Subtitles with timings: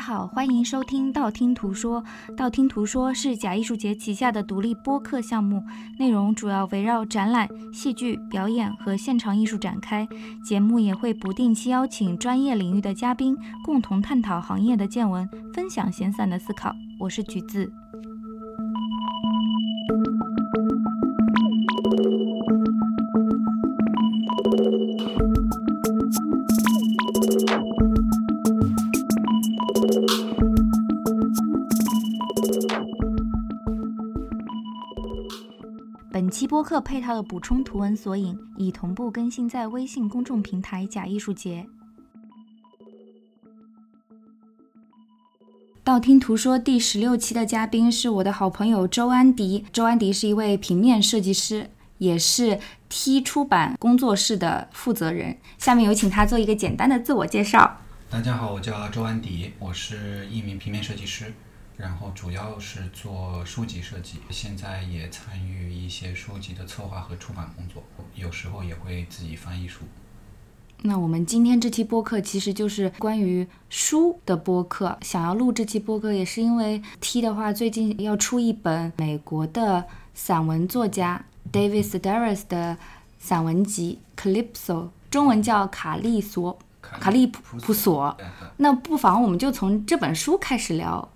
[0.00, 2.02] 好，欢迎收听道听途说。
[2.34, 5.62] 道听途说是假艺术节旗下的独立播客项目，
[5.98, 10.08] 内容主要围绕展览、戏剧表演和现场艺术展开。
[10.42, 16.74] 节目也会不定期邀请专业领域的嘉宾，共同探讨行业的见闻，分享闲散的思考。
[16.98, 17.70] 我是橘子。
[36.70, 41.66] 客配套的补充图文索引已同步更新在微信公众平台“假艺术节”。
[45.82, 49.64] 道听途说第十六期的嘉宾是我的好朋友周安迪。
[49.72, 55.38] 周安迪是一位平面设计师，也是 T 出版工作室的负责人。
[55.58, 57.78] 下面有请他做一个简单的自我介绍。
[58.08, 61.34] 大家好，我叫周安迪，我是一名平面设计师。
[61.80, 67.82] 然后主要是做书籍设计，现在也参与一些书籍的策划和出版工作，
[68.14, 69.80] 有时候也会自己翻译书。
[70.82, 74.98] 那我们今天这期播客其实就是关于书的播客。
[75.00, 82.76] 想要录这期播客，也是因为 T 的话最近要出一本美国的散文作家 David Sedaris 的
[83.18, 88.14] 散文集《Calypso》，中文叫《卡利索》，卡利普索。
[88.58, 91.10] 那不妨我们就从这本书开始聊。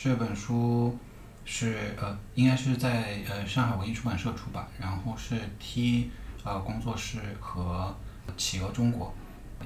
[0.00, 0.96] 这本书
[1.44, 6.08] 是呃，应该是在呃上海文艺出版社出版，然后是 T
[6.44, 7.92] 呃工作室和
[8.36, 9.12] 企鹅中国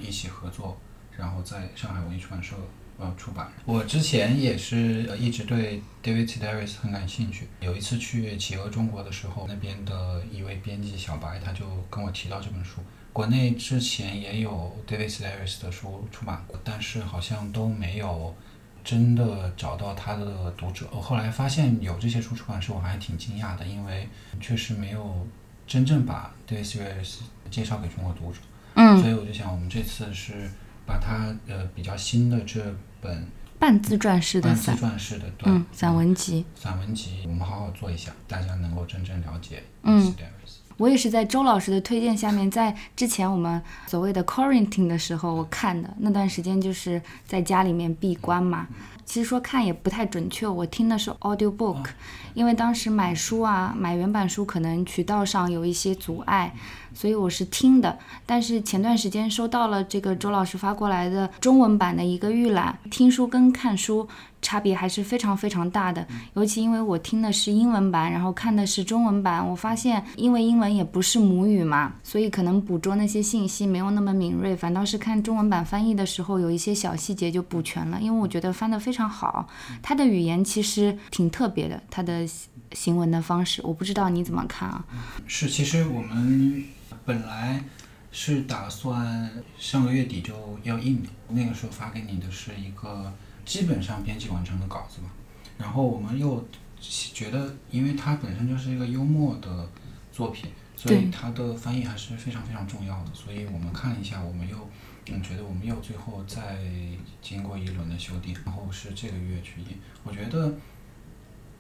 [0.01, 0.81] 一起合作，
[1.19, 2.57] 然后在上海文艺出版社
[2.99, 3.53] 呃出版。
[3.67, 12.81] 我之前也是呃一直对 David Sedaris 很感兴趣，有一次去企鹅中国的时候，那边的一位编辑小白他就跟我提到这本书。
[13.13, 18.35] 国内之前也有 David Sedaris 的书出版过，但是好像都没有。
[18.85, 24.09] 真的找到他的读者，我后来发现有这些书出版社，我还挺惊讶的，因为
[24.41, 25.27] 确实没有
[25.67, 27.19] 真正把 Sedaris
[27.51, 28.39] 介绍给中国读者。
[28.75, 30.51] 嗯，所以我就想，我们这次是
[30.85, 32.61] 把他呃比较新的这
[33.01, 33.27] 本
[33.59, 35.63] 半自传式的半自传式的对。
[35.73, 40.42] 散文集，散文集，我们好好做一下，大家能够真正了解 Sedaris。
[40.83, 48.67] 我也是在周老师的推荐下面，在之前我们所谓的 quarantine 的时候我看的那段时间，就是在家里面闭关嘛。
[49.05, 51.85] 其实说看也不太准确，我听的是 audio book，
[52.35, 56.53] 因为当时买书啊，买原版书可能渠道上有一些阻碍，
[56.93, 57.97] 所以我是听的。
[58.27, 64.09] 但是前段时间收到了这个周老师发过来的中文版的一个预览，听书跟看书。
[64.43, 66.05] 差别还是非常非常大的，
[66.35, 78.01] 尤其因为我听的是英文版，然后看的是中文版，我发现因为英文也不是母语嘛，所以可能捕捉那些信息没有那么敏锐，反倒是看中文版翻译的时候，有一些小细节就补全了。
[78.01, 79.49] 因为我觉得翻得非常好，
[79.81, 82.27] 他的语言其实挺特别的，他的
[82.73, 84.85] 行文的方式，我不知道你怎么看啊？
[85.29, 86.65] 是，其实我们
[87.05, 87.63] 本来
[88.11, 93.13] 是打算上个月底就要印的，那个时候发给你的是一个。
[93.45, 95.11] 基本上编辑完成的稿子嘛，
[95.59, 96.45] 然后我们又
[96.79, 99.69] 觉得，因为它本身就是一个幽默的
[100.13, 103.11] 作品，所以它的翻译还是非常非常重要的。
[103.15, 104.57] 所以我们看了一下，我们又
[105.07, 106.59] 嗯觉得我们又最后再
[107.21, 109.67] 经过一轮的修订，然后是这个月去印。
[110.05, 110.55] 我觉得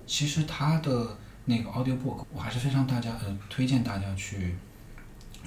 [0.06, 4.54] 其实它的那个 audio book，我还是非常大家呃推荐大家去，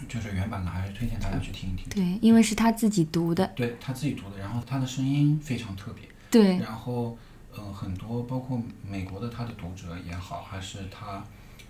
[0.07, 1.85] 就是原版的还是推荐大家去听一听。
[1.89, 3.45] 对，因为是他自己读的。
[3.55, 6.03] 对他自己读的，然后他的声音非常特别。
[6.31, 7.17] 对，然后，
[7.57, 11.23] 嗯，很多包括美国的他的读者也好，还是他，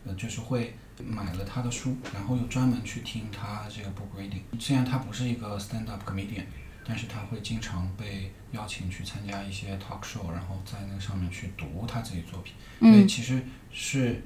[0.05, 4.41] 呃，就是会买了他的书，然后又专门去听他这个 book reading。
[4.59, 6.45] 虽然他不是一个 stand up comedian，
[6.83, 12.53] 但是他会经常被邀请去参加一些 talk show，然后在那上面去读他自己作品。
[12.79, 14.23] 所以其实是，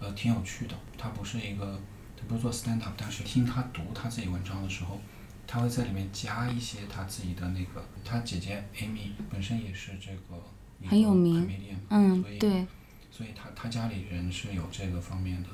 [0.00, 0.74] 呃，挺有趣的。
[0.96, 1.78] 他不是一个，
[2.16, 4.98] 他不是做 stand up，但是听他读他自己文章的时候。
[5.46, 10.42] 他会在里面加一些他自己的那个，他姐姐 Amy 本身也是这个
[10.88, 11.48] 很有名，
[11.90, 12.66] 嗯，对，
[13.10, 15.48] 所以他他家里人是有这个方面的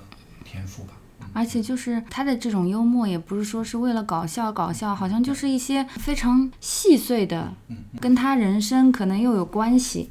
[0.45, 0.95] 天赋吧。
[1.35, 7.55] 而且就是他的这种幽默，也不是说是为了搞笑搞笑，好像就是一些非常细碎的，
[8.01, 10.11] 跟他人生可能又有关系。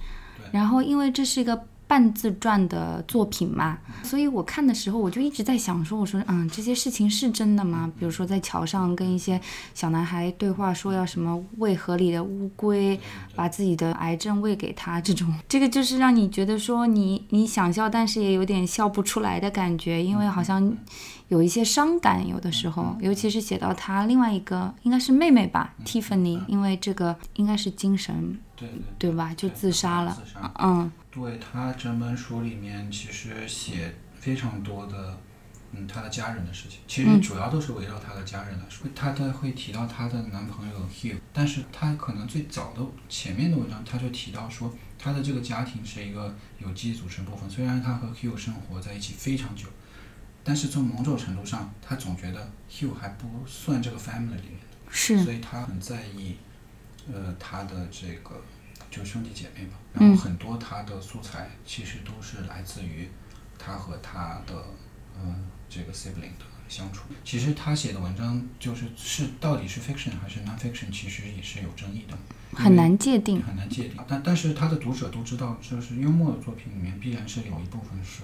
[0.52, 7.92] 然后因为这是一个半自传的作品嘛，所以我看的时候我就一直在想说，我说嗯，这些事情是真的吗？
[7.98, 9.42] 比如说在桥上跟一些
[9.74, 13.00] 小男孩对话，说要什么喂河里的乌龟，
[13.34, 20.78] 把自己的癌症喂给他，这种这个就是让你觉得说你你想笑，但是也有点笑不出来的感觉，因为好像
[21.30, 28.70] 有一些伤感，有的时候，尤其是写到他另外一个应该是妹妹吧，Tiffany，因为这个应该是精神对
[29.00, 30.92] 对对吧，就自杀了杀，嗯。
[31.12, 35.20] 对他整本书里面其实写非常多的，
[35.72, 38.88] 嗯，他的家人的事情，其实主要都是围绕他的家人来说。
[38.96, 47.50] 他的会提到她的男朋友 Hugh，但是他可能最早的前面的文章他就提到说，他的这个家庭是一个有机组成部分。
[47.50, 49.68] 虽然他和 Hugh 生活在一起非常久，
[50.44, 56.36] 但是从某种程度上，他总觉得 Hugh 还不算这个 family 里面的，是所以他很在意，
[57.12, 58.40] 呃，他的这个。
[58.90, 63.08] 就兄弟姐妹吧，然后很多他的素材其实都是来自于
[63.58, 64.66] 他和他的
[65.16, 67.04] 嗯这个 sibling 的相处。
[67.24, 72.18] 其实他写的文章就是是到底是 fiction 还是 non-fiction，其实也是有争议的，
[72.56, 73.98] 很难界定，很难界定。
[74.08, 78.24] 但但是他的读者都知道，就是幽默的作品里面必然是有一部分是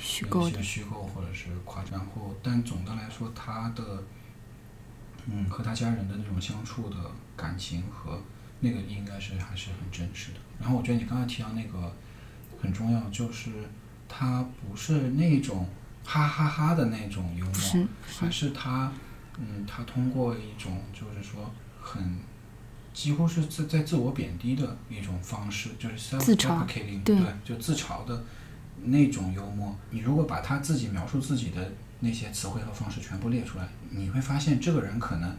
[0.00, 1.92] 虚构的，虚构或者是夸张。
[1.92, 4.02] 然后，但总的来说，他的
[5.26, 6.96] 嗯和他家人的那种相处的
[7.36, 8.18] 感情和。
[8.60, 10.38] 那个应该是还是很真实的。
[10.58, 11.94] 然后我觉得你刚才提到那个
[12.60, 13.50] 很重要，就是
[14.08, 15.68] 他不是那种
[16.04, 18.92] 哈哈哈的那种幽默，还是他
[19.38, 22.18] 嗯，他通过一种就是说很
[22.94, 28.24] 几乎是在在自我贬低的一种方式，就是 self-deprecating，对，就自嘲的
[28.82, 29.76] 那种幽默。
[29.90, 35.36] 你如果把他自己描述自己的那些词汇和方式全部列出来，你会发现这个人可能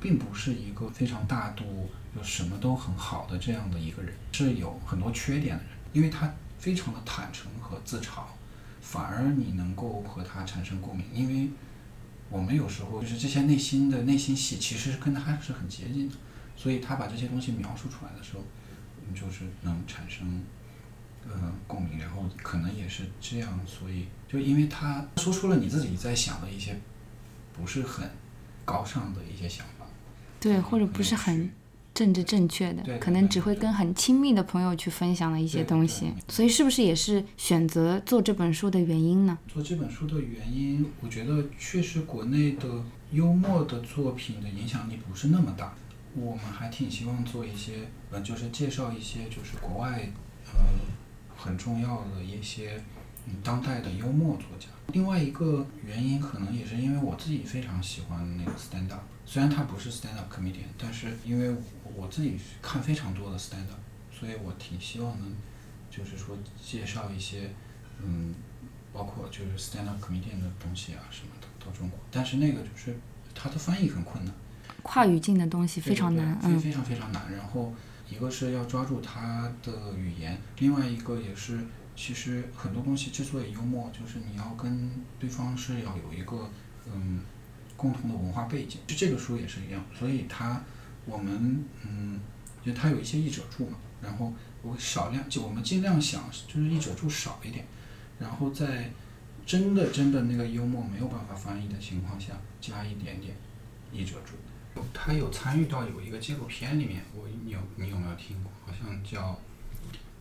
[0.00, 1.90] 并不是一个非常大度。
[2.12, 8.24] 就什么都很好的这样的一个人，是有很多缺点的人，因为他非常的坦诚和自嘲，
[8.80, 11.48] 反而你能够和他产生共鸣，因为
[12.28, 16.16] 我们有时候就是这些内心的内心戏，其实跟他是很接近的，
[16.56, 18.42] 所以他把这些东西描述出来的时候，
[19.14, 20.42] 就是能产生
[21.24, 21.30] 呃
[21.68, 26.76] 共鸣，然后可能也是这样，所以就因为他说出了你自己在想的一些
[27.52, 28.10] 不是很
[28.64, 29.79] 高尚的一些想法，
[30.40, 31.50] 对，或者不是很。
[31.92, 39.36] 政治正确的，可能只会跟很亲密的朋友去分享的一些东西，所以是不是也是选择做这本书的原因呢？
[39.48, 42.68] 做这本书的原因，我觉得确实国内的
[43.10, 45.74] 幽默的作品的影响力不是那么大，
[46.14, 50.08] 我们还挺希望做一些，呃，就是介绍一些就是国外，
[50.54, 50.60] 呃，
[51.36, 52.80] 很重要的一些。
[53.44, 61.54] 当代的幽默作家，另外一个原因可能也是因为我自己非常喜欢那个 stand up，虽然他不是 stand up comedian，但是因为
[61.94, 63.78] 我自己看非常多的 stand up，
[64.12, 65.32] 所以我挺希望能，
[65.88, 67.48] 就是说介绍一些，
[68.02, 68.34] 嗯，
[68.92, 72.96] 包括就是 stand up comedian 的东西啊什么的到中国，但是那个就是
[73.32, 74.34] 它的翻译很困难，
[74.82, 77.32] 跨语境的东西非常难，非非常非常难。
[77.32, 77.72] 然后
[78.10, 81.60] 一个是要抓住它的语言，另外一个也是。
[81.96, 86.48] 其实很多东西之所以幽默，就是你要跟对方是要有一个
[86.90, 87.20] 嗯
[87.80, 88.80] 共同的文化背景。
[88.86, 90.62] 就这个书也是一样，所以它
[91.06, 92.20] 我们嗯
[92.64, 94.32] 就它有一些译者注嘛，然后
[94.62, 97.64] 我少量就我们尽量想就是译者注少一点，
[98.18, 98.90] 然后在
[99.46, 103.34] 真的真的那个幽默没有办法翻译的情况下加一点点
[103.92, 104.34] 译者注。
[104.92, 108.52] 他有参与到有一个纪录片里面，我有你有没有听过？
[108.66, 109.38] 好像叫。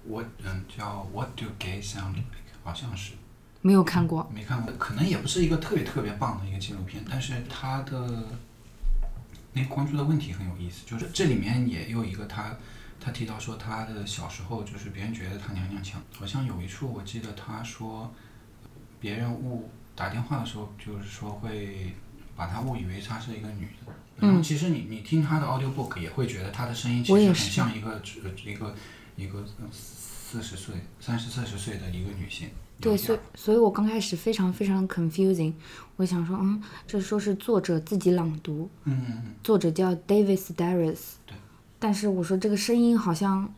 [0.07, 2.23] What 嗯叫 What do gay sound like？
[2.63, 3.11] 好像是，
[3.61, 8.23] 没有看过，没看过，可能也不是一个特别特别棒的一个纪录片，但是他的
[9.53, 12.55] 那关注的问题很有意思，就是这里面也有一个他，
[12.99, 18.13] 他提到说他的小时候就是别人觉得他娘娘腔，好像有一处我记得他说，
[18.99, 21.93] 别人误打电话的时候就是说会
[22.35, 28.01] 把他误以为他是一个女的，然后其实你你听他的 audio book 也会觉得他的声音其实很像一个
[28.45, 28.73] 一个
[29.17, 29.45] 一个。
[30.31, 32.49] 四十岁、三十、四十岁的一个女性。
[32.81, 35.53] 对，所以，所以我刚开始非常非常 confusing。
[35.97, 38.69] 我想说，嗯，这说是作者自己朗读。
[38.85, 39.35] 嗯。
[39.43, 40.99] 作者叫 Davis Darius。
[41.25, 41.35] 对。
[41.77, 43.53] 但是我说这个声音好像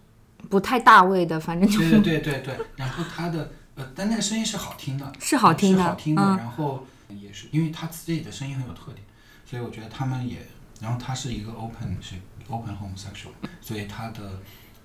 [0.49, 1.77] 不太大位的，反正就。
[1.79, 2.57] 对对 对对。
[2.75, 5.13] 然后他的呃，但那个声音是好听的。
[5.19, 5.77] 是好听的。
[5.77, 6.21] 是好听的。
[6.21, 9.05] 然后也是，因为他自己的声音很有特点，
[9.45, 10.37] 所以我觉得他们也，
[10.81, 12.15] 然后他是一个 open 是
[12.49, 14.39] open homosexual，所以他的。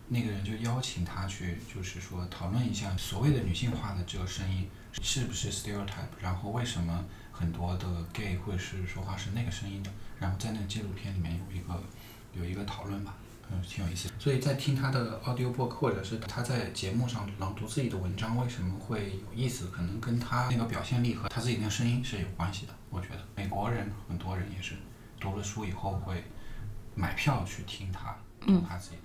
[0.09, 4.69] 那个人就邀请他去，就是说讨论一下所谓的女性化的这个声音
[5.03, 11.83] 是不是 stereotype，然后为什么很多的 gay 会是说话是那个声音的，然后在那个纪录片里面有一个
[12.33, 13.15] 有一个讨论吧，
[13.51, 14.15] 嗯，挺有意思的。
[14.19, 19.69] 所以在听他的 audiobook，或者是他在节目上朗读自己的文章，为什么会有意思？
[19.69, 22.73] 可能跟他那个表现力和他自己那个声音是有关系的。
[22.91, 24.75] 我觉得美国人很多人也是
[25.19, 26.23] 读了书以后会
[26.95, 28.97] 买票去听他读他自己。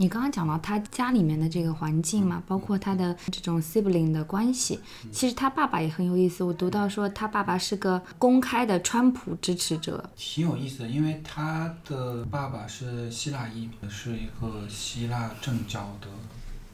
[0.00, 4.80] 你刚刚讲到他家里面的这个环境嘛，包括他的这种 sibling 的关系，
[5.12, 6.42] 其实他爸爸也很有意思。
[6.42, 16.08] 我读到说他爸爸是个公开的川普支持者，挺有意思的，因为他的爸爸是希腊裔，是一个希腊正教的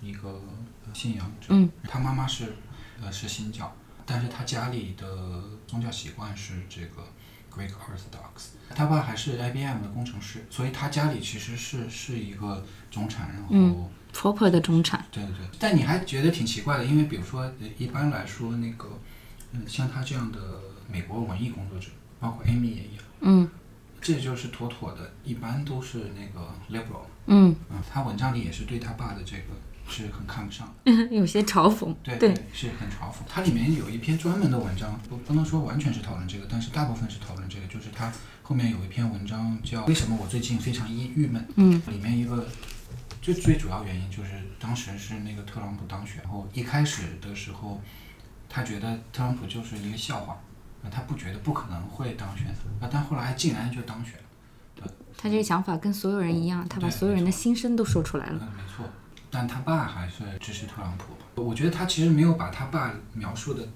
[0.00, 0.40] 一个
[0.94, 2.54] 信仰者，嗯，他妈妈是
[3.02, 7.02] 呃是新教，但是他家里的宗教习惯是这个
[7.56, 8.48] Greek Orthodox。
[8.74, 15.04] 他爸还是 IBM 的工程师，所以他家里其实是是一个中产，然后、嗯 proper 的中产。
[15.10, 18.88] 对对对，但你还觉得挺奇怪的，因为比如说呃一般来说那个，
[19.52, 20.38] 嗯，像他这样的
[20.90, 23.48] 美国文艺工作者，包括 Amy 也一样，嗯
[24.00, 29.44] 这就是妥妥的，一般都是那个 liberal，嗯，嗯，他文章里也是对他爸的这个
[29.88, 30.92] 是很看不上的。
[31.14, 31.94] 有些嘲讽。
[32.02, 33.18] 对对是很嘲讽。
[33.28, 37.66] 它里面有一篇专门的文章，不不能说完全是讨论这个，但是大部分是讨论这个。
[37.66, 38.12] 就是它
[38.42, 42.46] 后面有一篇文章叫《为什么我最近非常郁郁闷》，嗯，里面一个
[43.20, 47.80] 最最主要原因就是当时是那个特朗普当选后，一开始的时候，
[48.48, 50.40] 他觉得特朗普就是一个笑话，
[50.82, 52.46] 啊，他不觉得不可能会当选，
[52.80, 54.20] 啊，但后来竟然就当选了。
[54.76, 54.84] 对，
[55.18, 58.38] 他这个想法跟所有人一样，他把所有人的心声都说出来了。
[58.40, 58.84] 嗯，没错，
[59.30, 61.26] 但他爸还是支持特朗普吧。
[61.36, 63.68] 我觉得他其实没有把他爸描述的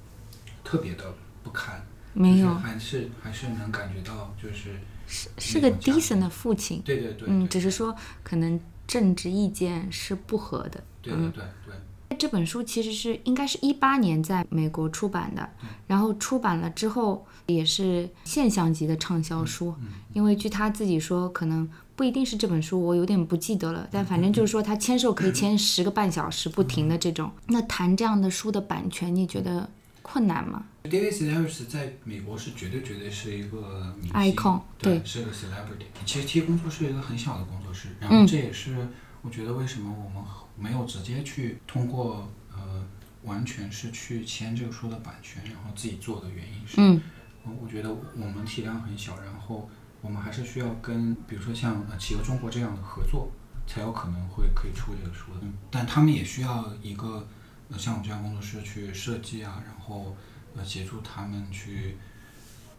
[0.65, 6.81] 特别的不堪，没有就是，还是还是能感觉到，就是是是个 decent 的父亲。
[6.85, 10.83] 对对对，嗯，对只是说可能政治意见是不合的。
[11.03, 15.49] 对对对对，这本书其实是应该是一八年在美国出版的，
[15.87, 19.75] 然后出版了之后也是现象级的畅销书。
[20.13, 21.69] 因为据他自己说，可能
[22.01, 27.31] 不一定是这本书，我有点不记得了，但反正就是说他签售可以签十个半小时不停的这种。
[27.49, 29.69] 那谈这样的书的版权，你觉得
[30.01, 35.85] 困难吗？David Sedaris 在美国是绝对绝对是一个 Icon，对，对是个 celebrity。
[36.07, 38.89] 其实 T 工作室是一个很小的工作室，然嗯后这也是
[39.21, 40.25] 我觉得为什么我们
[40.57, 42.83] 没有直接去通过呃
[43.25, 46.99] 完全是去签这个书的版权，然后自己做的原因是，嗯
[47.43, 49.69] 我我觉得我们体量很小，然后
[50.03, 53.31] 我们还是需要跟比如说像呃企鹅中国这样的合作，
[53.67, 55.41] 才有可能会可以出这个书的。
[55.43, 57.29] 嗯，但他们也需要一个
[57.69, 60.17] 呃像我们这样工作室去设计啊，然后
[60.57, 61.97] 呃协助他们去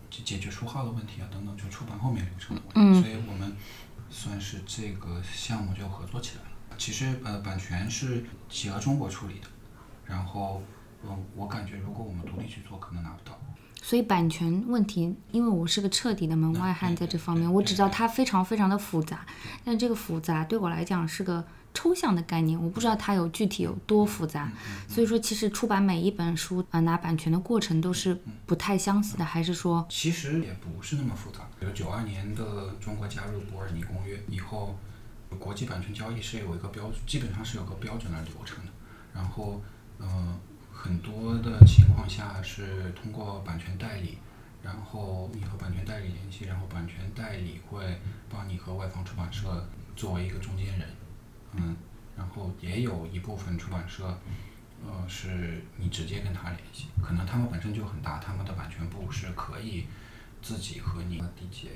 [0.10, 3.02] 解解决书号的问题啊等等，就出版后面流程的问题。
[3.02, 3.56] 所以我们
[4.10, 6.50] 算是这个项目就合作起来了。
[6.78, 9.48] 其实呃版权是企鹅中国处理的，
[10.06, 10.64] 然后
[11.04, 13.40] 嗯、呃我感觉如果我们独立去做，可能拿不到。
[13.82, 19.26] 所以版权问题，因为我是个彻底的门外汉，在这方面，我只知道它非常非常的复杂，
[19.66, 24.52] 但这个复杂对我来讲是个抽象的概念，我不知道它有具体有多复杂。
[24.88, 31.40] 所以说，其实出版每一本书啊、拿版权的过程都是不太相似的，还是说，其实也不是那么复杂。
[31.60, 34.78] 比如九二年的中国加入伯尔尼公约以后，
[35.40, 38.72] 国际版权交易是有一个标，基本上是有个标准的流程的。
[39.14, 39.62] 然后，
[39.98, 40.40] 呃，
[40.84, 44.18] 很多的情况下是通过版权代理，
[44.64, 50.90] 然后你和版权代理联系，然后版权代理会帮你和外方出版社作为一个中间人，
[51.54, 51.76] 嗯，
[52.18, 54.18] 然后也有一部分出版社。
[54.84, 59.86] 呃，是你直接跟他联系，可能他们本身就很大，他们的版权部是可以
[60.42, 61.70] 自己和你缔结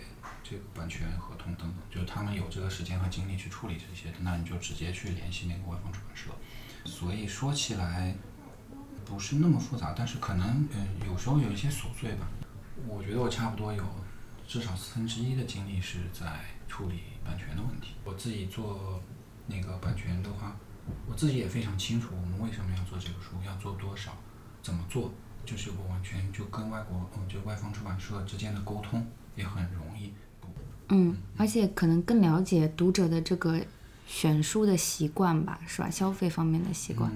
[0.44, 6.32] 这个版权合同等等，就是他们有这个时间和精力去处理这些，那你就直接去联系那个外方出版社。
[6.86, 8.16] 所以说起来
[9.06, 12.28] 不是那么复杂，但是可能呃有时候有一些琐碎吧。
[12.88, 13.84] 我觉得我差不多有
[14.48, 16.26] 至少四分之一的精力是在
[16.68, 17.94] 处理版权的问题。
[18.04, 19.02] 我自己做
[19.48, 20.56] 那个版权的话，
[21.08, 24.12] 我自己也非常清楚我们为什么要做这个书，要做多少，
[24.62, 25.12] 怎么做，
[25.46, 30.14] 就是我完全就跟外国嗯就外方出版社之间的沟通也很容易。
[30.90, 33.60] 嗯，而且可能更了解读者的这个
[34.06, 35.90] 选书的习惯吧，是吧？
[35.90, 37.12] 消费方面的习惯，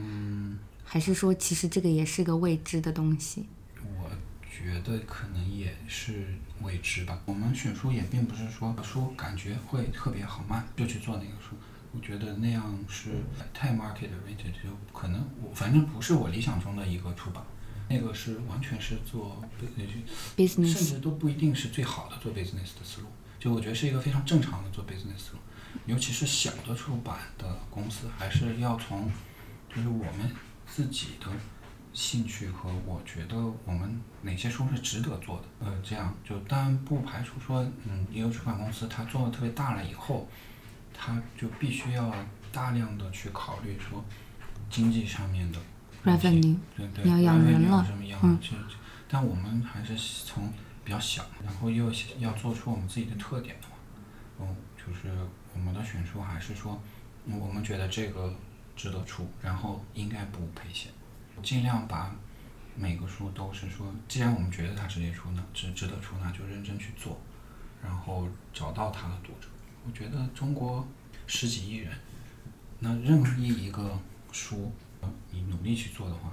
[0.91, 3.45] 还是说其实这个也是个未知的东西？
[3.95, 4.09] 我
[4.49, 6.25] 觉得可能也是
[6.63, 7.21] 未知吧。
[7.25, 11.55] 我们选书也并不是说书感觉会特别好卖就去做那个书，
[11.91, 13.11] 我觉得那样是
[13.53, 17.43] 太 market oriented，就可能我反正不是我理想中的一个出版。
[17.87, 19.43] 那个是完全是做
[20.35, 23.07] ，business 甚至都不一定是最好的做 business 的思路。
[23.39, 25.39] 就我觉得是一个非常正常的做 business 思路，
[25.85, 29.11] 尤其是小的出版的公司，还是要从
[29.69, 30.31] 就是我们
[30.69, 31.27] 自己的
[31.91, 33.35] 兴趣和我觉得
[33.65, 40.27] 我们哪些书是值得做的，呃，这样就当然不排除说，嗯，也有出版公司它做的特别大了以后，
[40.93, 42.13] 它就必须要
[42.51, 44.03] 大量的去考虑说
[44.69, 45.59] 经济上面的
[46.05, 48.75] revenue，对对，你要养人了什么样嗯这这
[49.09, 50.51] 但我们还是从
[50.85, 53.75] 比较小，然后又要做出我们自己的特点的话，
[54.39, 55.11] 嗯，就是
[55.53, 56.79] 我们的选书还是说，
[57.25, 58.33] 嗯我们觉得这个
[58.79, 60.89] 值得出，然后应该不赔钱，
[61.43, 62.15] 尽量把
[62.77, 67.19] 每个书都是说，既然我们觉得它值得出呢，值值得出，那就认真去做，
[67.83, 69.49] 然后找到它的读者。
[69.85, 70.87] 我觉得中国
[71.27, 71.91] 十几亿人，
[72.79, 73.99] 那任意一个
[74.31, 74.71] 书，
[75.01, 76.31] 呃你努力去做的话，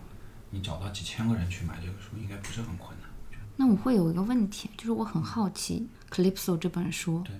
[0.50, 3.10] 你找到几千个人去买这个书，应该不是很困难。
[3.56, 7.34] 那我会有一个问题，就是我很好奇《Calypso》这本书对，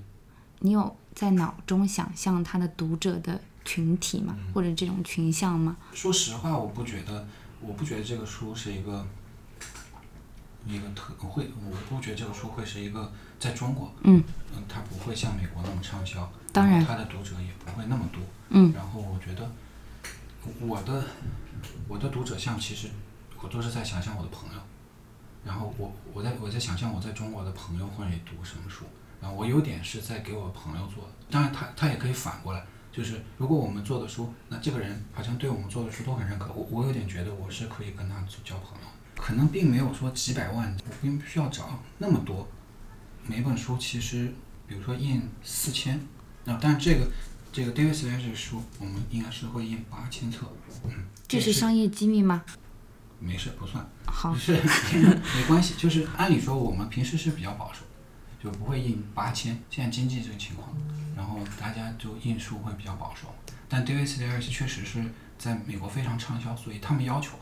[0.59, 4.35] 你有在脑中想象它的读者的群体嘛？
[4.39, 4.53] 嗯。
[4.55, 5.77] 或者这种群像嘛？
[5.93, 7.29] 说实话，我不觉得，
[7.61, 9.07] 我不觉得这个书是一个
[10.67, 14.25] 一个特会，我不觉得这个书会是一个在中国，嗯。
[14.55, 16.81] 嗯，它不会像美国那么畅销，当然。
[16.81, 18.73] 后它的读者也不会那么多，嗯。
[18.73, 19.51] 然后我觉得
[20.61, 21.05] 我的
[21.89, 22.89] 我的读者像其实
[23.43, 24.61] 我都是在想象我的朋友，
[25.45, 28.85] 然后我我在我在想象我在中国的朋友会读什么书，
[29.21, 32.65] 然后我有点是在给我朋友做的，当然他他也可以反过来，
[32.97, 42.49] 就是如果我们做的书，那这个人好像对我们做的书都很认可，我我有点觉得我是可以跟他交朋友，可能并没有说几百万，我并不需要找那么多，
[43.27, 44.33] 每本书其实
[44.67, 46.01] 比如说印四千，
[46.45, 47.11] 那但这个
[47.53, 50.51] 这个 David s l a s 的书，我们应该是会印八千册，
[50.87, 50.91] 嗯，
[51.29, 52.43] 这是商业机密吗？
[53.21, 53.87] 没事不算。
[54.07, 57.81] 好不，是没关系，就是按理说我们平时是比较保守，
[58.43, 59.63] 就不会印八千。
[59.69, 60.75] 现在经济这个情况，
[61.17, 63.35] 然后大家就印书会比较保守。
[63.69, 65.03] 但 David s l a r 确实是
[65.37, 67.37] 在美国非常畅销，所以他们要求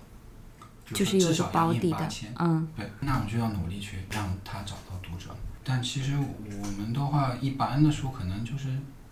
[0.87, 5.35] 就是至少要印八千。，嗯对，那我们就要努力去让他找到读者。
[5.63, 8.69] 但其实我们的话，一般的书可能就是，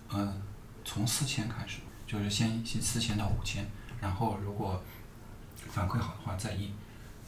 [0.09, 0.35] 呃，
[0.85, 3.67] 从四千开始，就是先先四千到五千，
[4.01, 4.83] 然后如果
[5.57, 6.71] 反馈好的话再印，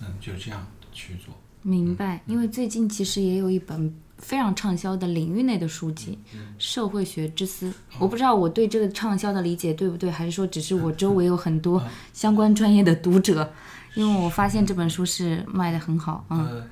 [0.00, 1.34] 嗯，就这样去做。
[1.62, 2.20] 明白。
[2.26, 6.18] 因为最近其实也有一本非常畅销的领域内的书籍
[6.58, 11.82] 《社会学之思》，我不知道我对这个畅销的理解对不对，还是说只是我周围有很多
[12.14, 13.52] 相关专业的读者，
[13.94, 16.38] 因为我发现这本书是卖的很好，嗯。
[16.46, 16.66] 呃，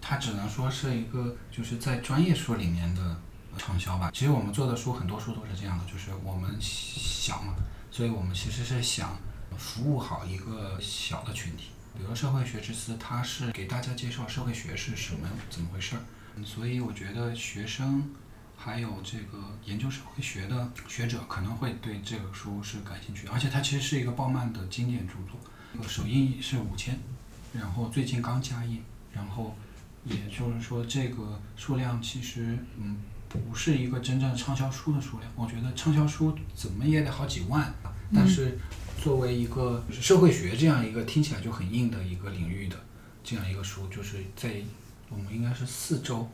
[0.00, 3.02] 它只能说是一个就是在专业书里面的
[3.52, 4.12] 呃畅销吧。
[4.14, 7.54] 其实我们做的书很多书都是这样的，就是我们想嘛，
[7.90, 9.18] 所以我们其实是想
[9.58, 11.70] 服务好一个小的群体。
[11.98, 16.04] 比如社会学之思，它是给大家介绍社会学是什么怎么回事儿，嗯
[16.44, 18.10] 所以我觉得学生
[18.56, 25.38] 还有这个研究社会学的学者可能会对这个书是感兴趣的，而且它其实是一个鲍曼的经典著作，
[25.72, 26.98] 这个首印是五千，
[27.52, 29.56] 然后最近刚加印，然后
[30.04, 37.72] 也就是说这个数量其实嗯不是一个真正畅销书的数量，我觉得畅销书怎么也得好几万，
[38.14, 38.58] 但是
[39.02, 42.76] 作为一个社会学这样一个听起来就很硬的一个领域的
[43.22, 44.54] 这样一个书，就是在
[45.10, 46.28] 我们应该是四周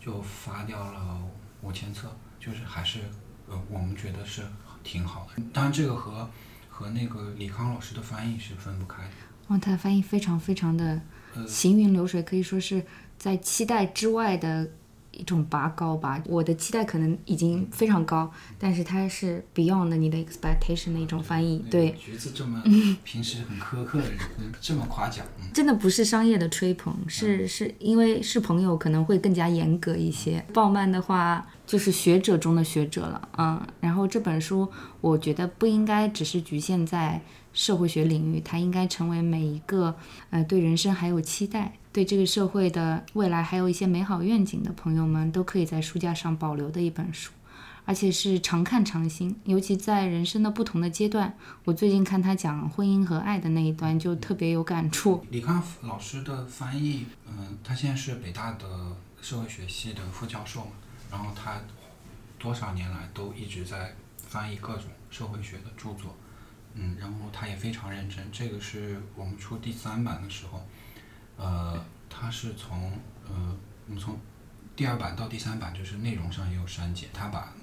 [0.00, 1.20] 就发掉了
[1.62, 3.00] 五千册，就是还是
[3.48, 4.42] 呃我们觉得是
[4.84, 5.42] 挺好的。
[5.52, 6.28] 当然这个和
[6.68, 9.10] 和那个李康老师的翻译是分不开的。
[9.48, 11.00] 哇，他的翻译非常非常的
[11.34, 12.84] 呃行云流水，可以说是
[13.16, 14.70] 在期待之外的
[15.18, 16.22] 一种拔高吧。
[16.24, 21.62] 我的期待可能已经非常高，但是它是 beyond 你的 expectation 的一种翻译。
[21.70, 22.62] 对，橘子这么
[23.04, 24.18] 平时很苛刻的人，
[24.60, 30.42] 这么夸奖，嗯，真的不是商业的吹捧，是是因为是朋友可能会更加严格一些。
[30.54, 33.60] 鲍曼的话就是学者中的学者了，嗯。
[33.80, 37.20] 然后这本书我觉得不应该只是局限在
[37.52, 39.96] 社会学领域，它应该成为每一个
[40.30, 47.32] 呃对人生还有期待、对这个社会的未来还有一些美好愿景的朋友们都可以在书架上保留的一本书。
[47.84, 51.34] 而且是常看常新，尤其在人生的不同的阶段。
[51.64, 55.24] 我最近看他讲婚姻和爱的那一段，就特别有感触。
[55.30, 60.72] 李康老师的翻译，嗯、他现在是北大的社会学系的副教授嘛，
[61.10, 61.58] 然后他
[62.38, 66.14] 多少年来都一直在翻译各种社会学的著作，
[66.74, 68.22] 嗯，然后他也非常认真。
[68.30, 70.62] 这个是我们出第三版的时候，
[71.38, 72.92] 呃，他是从
[73.26, 74.18] 呃，我们从
[74.76, 77.54] 第二版到第三版，就是内容上也有删减，他把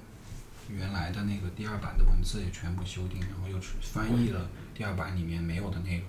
[0.67, 4.49] 原来的那个第二版的文字也全部修订，然后又翻译了。
[4.73, 6.07] 第二版里面没有的内容。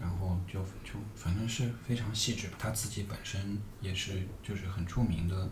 [0.00, 5.50] 然后就就反正是非常细致，他自己本身也是就是很著名的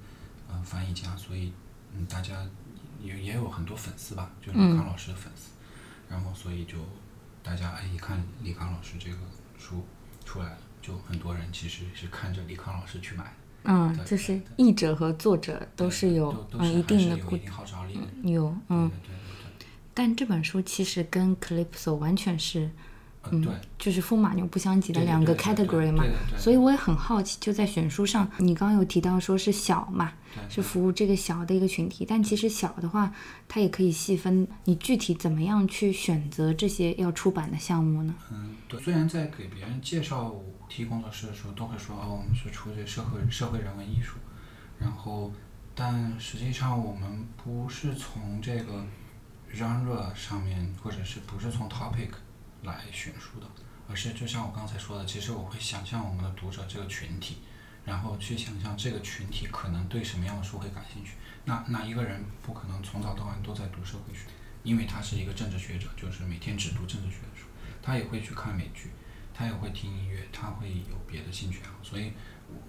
[0.49, 1.53] 呃翻译家，所以
[1.93, 2.47] 嗯大家
[3.03, 5.51] 也也有很多粉丝吧，就是李康老师的粉丝，
[6.09, 6.79] 然后所以就
[7.43, 9.17] 大家哎一看李康老师这个
[9.59, 9.85] 书
[10.25, 13.31] 出来了，就很多人其实是看着李康老师去买的，
[13.65, 18.31] 嗯，就是译者和作者都是有嗯一定的固定号召力的。
[18.31, 19.69] 有嗯，对对对对。
[19.93, 22.71] 但这本书其实跟 Calypso 完全是
[23.31, 26.05] 对，就是风马牛不相及的两个 category 嘛
[26.37, 30.13] 所以我也很好奇，就在选书上，你刚刚有提到说是小嘛，
[30.49, 33.13] 是服务这个小的一个群体，但其实小的话，
[33.49, 38.15] 它也可以细分，你具体怎么样去选择这些要出版的项目呢？
[38.33, 38.81] 嗯，对。
[38.81, 40.35] 虽然在给别人介绍
[40.69, 44.17] 提工作室的时候，都会说哦，我们是出这社会社会人文艺术，
[44.79, 45.33] 然后，
[45.75, 48.85] 但实际上我们不是从这个
[49.55, 52.11] genre 上面，或者是不是从 topic
[52.67, 53.47] 来选书的，
[53.89, 57.39] 而是就像我刚才说的，其实我会想象我们的读者这个群体，
[57.85, 61.13] 然后去想象这个群体可能对什么样的书会感兴趣。
[61.45, 64.27] 那那一个人不可能从早到晚都在读社会学，
[64.63, 67.47] 因为他是一个政治学者，就是每天只读政治学的书，
[67.81, 68.91] 他也会去看美剧，
[69.33, 71.75] 他也会听音乐，他会有别的兴趣爱好。
[71.85, 72.13] 所以
[72.49, 72.61] 我，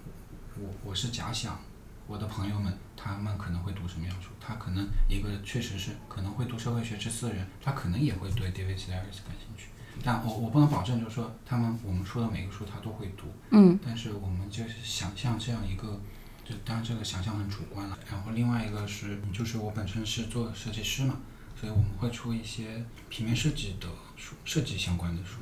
[0.62, 1.60] 我我是假想
[2.06, 4.30] 我的朋友们，他们可能会读什么样的书？
[4.40, 9.67] 他可能一个确实是可能会读社会学之四人，他可能也会对 David Sedaris 感兴趣。
[10.04, 16.00] 但我我不能保证，就是说他们我们说的每个书他都会读，嗯但是我们就是想象这样一个，
[16.44, 17.98] 就当然这个想象很主观了。
[18.10, 21.16] 然后另外一个是，就是我本身是做设计师嘛，
[21.60, 25.38] 所以我们会出一些平面设计的书，设计相关的书。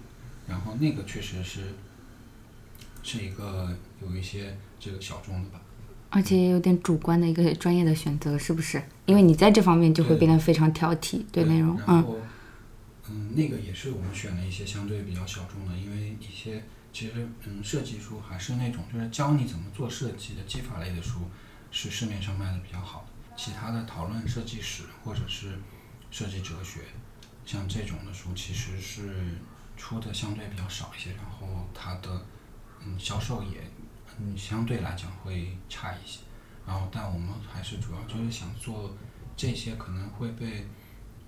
[0.48, 1.74] 然后那个确实是
[3.02, 5.60] 是一个有一些这个小众的吧。
[6.08, 8.82] 而且也有点主观的一个专业的选择，是不是？
[9.06, 12.04] 因为你在这方面就会变得非常挑剔，对内容，嗯
[13.08, 21.20] 嗯，那个也是我们选了一些相对比较小众的，因为一些其实嗯设计书还是那种就是教你怎么做设计的技法类的书，
[21.70, 23.34] 是市面上卖的比较好的。
[23.36, 25.58] 其他的讨论设计史或者是
[26.10, 26.80] 设计哲学，
[27.44, 29.38] 像这种的书其实是
[29.76, 32.26] 出的相对比较少一些，然后它的
[32.84, 33.60] 嗯销售也
[34.18, 36.20] 嗯相对来讲会差一些。
[36.66, 38.92] 然后，但我们还是主要就是想做
[39.36, 40.66] 这些可能会被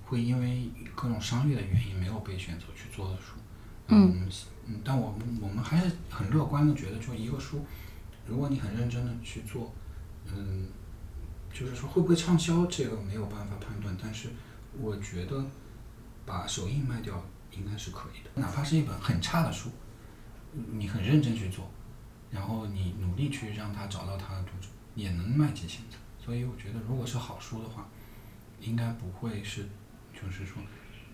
[0.09, 3.35] 会因为各种商业的原因没有被选择去做的书。
[3.87, 4.29] 然后我们
[4.67, 7.65] 嗯，但我们我们还是很乐观的觉得，就一个书，
[8.27, 9.75] 如果你很认真的去做，
[10.27, 10.67] 嗯，
[11.53, 14.29] 就是说会不会畅销，这个没有办法判断，但是
[14.79, 15.45] 我觉得
[16.27, 19.71] 把首印卖掉应该是可以的，哪怕是一本很差的书，
[20.53, 21.71] 你很认真去做，
[22.31, 25.97] 然后你努力去让它找到它的读者，也能卖几千册。
[26.23, 27.89] 所以我觉得，如果是好书的话，
[28.61, 29.67] 应该不会是，
[30.21, 30.63] 就是说，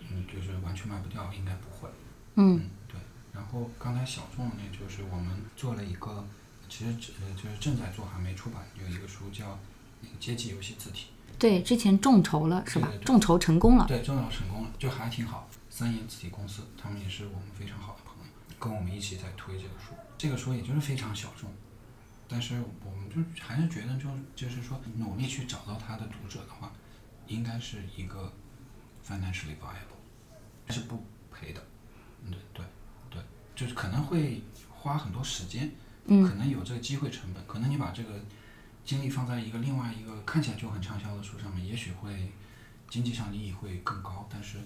[0.09, 1.89] 嗯，就是完全卖不掉，应该不会。
[2.35, 2.99] 嗯嗯，对。
[3.33, 6.25] 然后刚才小众的那就是我们做了一个，
[6.69, 6.91] 其实
[7.21, 9.59] 呃就是正在做还没出版，有一个书叫
[10.01, 15.49] 那个阶级游戏字体，对，之前众筹了是吧众筹成功了，对，众筹成功了，就还挺好。
[15.69, 19.93] 三言字体公司，他们也是我们非常好的朋友，跟我们一起在推这个书。
[20.17, 21.49] 这个书也就是非常小众，
[22.29, 26.71] 但是我们就还是觉得就就是说努力去找到他的读者的话，
[27.27, 28.31] 应该是一个
[29.07, 31.61] financially viable，是不赔的。
[32.23, 32.65] 嗯，对对
[33.09, 33.21] 对，
[33.55, 34.41] 就是可能会
[34.71, 35.71] 花很多时间，
[36.05, 38.19] 嗯可能有这个机会成本，可能你把这个
[38.83, 42.31] 精力放在一个另外一个看起来就很畅销的书上面，也许会
[42.89, 44.57] 经济上利益会更高，但是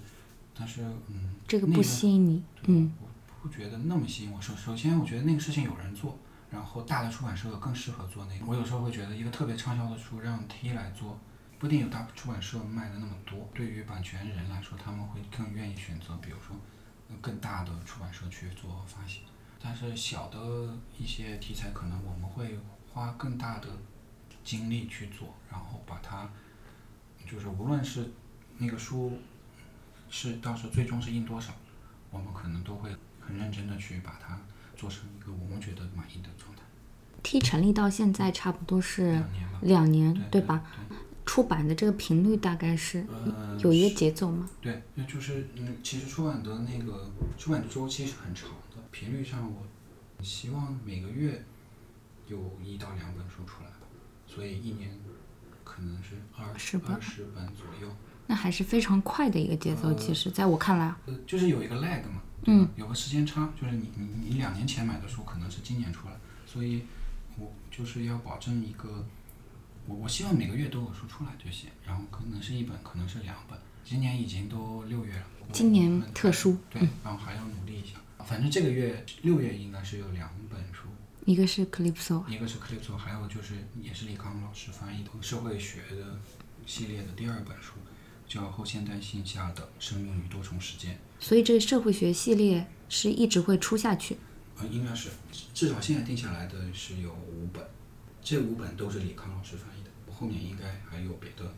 [0.58, 3.08] 但是嗯，这个不吸引你，嗯我
[3.42, 4.42] 不觉得那么吸引我。
[4.42, 6.18] 首首先，我觉得那个事情有人做，
[6.52, 8.46] 然后大的出版社更适合做那个。
[8.46, 11.18] 我有时候会觉得，一个特别畅销的书让 T 来做，
[11.60, 13.48] 不一定有大出版社卖的那么多。
[13.54, 16.56] 对于版权人来说，他们会更愿意选择，比如说
[17.10, 19.24] 呃更大的出版社去做发行。
[19.62, 23.68] 但是小的一些题材，可能我们会花更大的
[24.42, 26.30] 精力去做，然后把它，
[27.30, 28.10] 就是无论是
[28.58, 29.20] 那个书
[30.10, 31.52] 是到时候最终是印多少，
[32.10, 34.40] 我们可能都会很认真的去把它
[34.78, 36.62] 做成一个我们觉得满意的状态。
[37.22, 40.64] ，T 成立到现在差不多是两年了，两年，对吧？？
[40.89, 40.89] 对
[41.30, 44.50] 出版的这个频率大概是呃有一个节奏吗？
[44.60, 49.64] 对，那就是嗯，其实出版的那个出版的周期是很长的，频率上我
[50.24, 51.46] 希望每个月
[52.26, 53.86] 有一到两本书出来吧，
[54.26, 54.90] 所以一年
[55.64, 57.94] 可能是二十本二十本左右。
[58.26, 62.68] 那还是非常快的一个节奏，其实在我看来，啊呃，就是有一个 lag 嘛，嗯？
[62.76, 66.14] 有个时间差，就是你你你两年前买的书可能是今年出来，
[66.48, 66.82] 所以
[67.38, 69.06] 我就是要保证一个，
[69.90, 73.58] 我我希望每个月都有书出来就行，然后可能是一本，可能是两本。
[73.84, 77.96] 今年已经都六月了，今年特殊对，然后还要努力一下。
[78.24, 80.88] 反正这个月六月应该是有两本书，
[81.26, 86.20] 一个是 Calypso，一个是 Calypso，还有就是也是李康老师翻译的社会学的
[86.68, 87.74] 系列的第二本书，
[88.28, 90.94] 叫《后现代性下的生命与多重实践》。
[91.20, 94.18] 所以这社会学系列是一直会出下去。
[94.60, 95.10] 呃，应该是
[95.56, 97.66] 至少现在定下来的是有五本，
[98.22, 99.79] 这五本都是李康老师翻译的，
[100.20, 101.50] 后面应该还有别的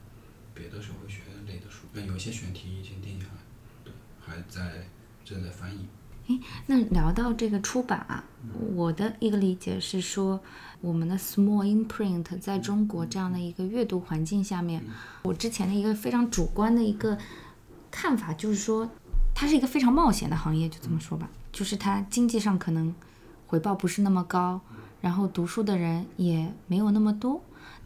[0.54, 3.42] 别的社会学类的书，那有些选题已经定下来，
[3.84, 4.88] 对，还在
[5.26, 5.88] 正在翻译。
[6.28, 8.24] 哎那聊到这个出版啊，
[8.76, 10.40] 我的一个理解是说，
[10.80, 14.84] 我们的 small imprint 在中国这样的一个阅读环境下面，
[15.24, 17.18] 我之前的一个非常主观的一个
[17.90, 18.88] 看法就是说，
[19.34, 22.94] 它是一个非常冒险的行业，就这么说吧，就是它经济上可能
[23.48, 24.62] 回报不是那么高，
[25.02, 27.42] 然后读书的人也没有那么多。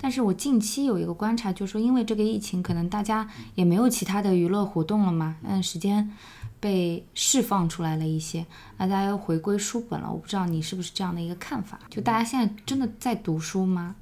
[0.06, 6.12] 但是我近期有一个观察，就是说，因为这个疫情，可能大家也没有其他的娱乐活动了嘛，嗯，时间
[6.60, 8.46] 被释放出来了一些，
[8.78, 10.12] 那大家又回归书本了。
[10.12, 11.80] 我不知道你是不是这样的一个看法？
[11.90, 13.96] 就大家现在真的在读书吗？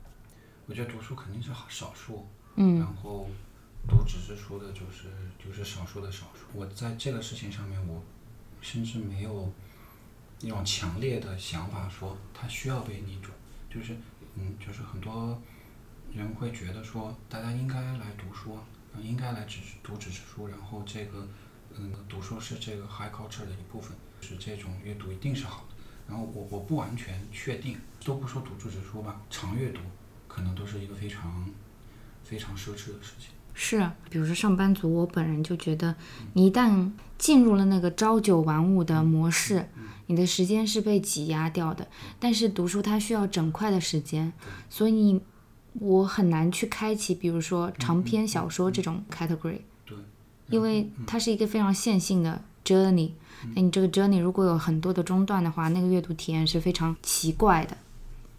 [0.66, 3.30] 我觉得读书肯定是好少数，嗯然后
[3.88, 5.08] 读纸质书的就是
[5.40, 6.60] 就是少数的少数。
[6.60, 8.04] 我在这个事情上面，我
[8.60, 9.50] 甚至没有
[10.42, 13.32] 那种强烈的想法说它需要被逆转，
[13.74, 13.96] 就是
[14.36, 15.42] 嗯，就是很多
[16.16, 18.64] 人会觉得说大家应该来读书啊，
[18.96, 21.28] 呃应该来纸读纸质书，然后这个
[21.76, 25.76] 嗯，读书是这个 high culture 的一部分，是这种阅读一定是好的。
[26.08, 29.80] 然后我我不完全确定，都不说读纸质书吧，长阅读
[30.28, 31.50] 可能都是一个非常
[32.24, 33.30] 非常奢侈的事情。
[33.56, 35.96] 是啊，比如说上班族，我本人就觉得，
[36.34, 39.70] 你一旦进入了那个朝九晚五的模式，
[40.08, 41.88] 你的时间是被挤压掉的。
[42.20, 44.34] 但是读书它需要整块的时间，
[44.70, 45.22] 所以你
[45.80, 49.98] 我很难去开启，比如说长篇小说这种 category，对，
[50.50, 53.12] 因为它是一个非常线性的 journey。
[53.56, 57.76] 那你这个 journey 如果有很多的中断的话，那个阅读体验是非常奇怪的。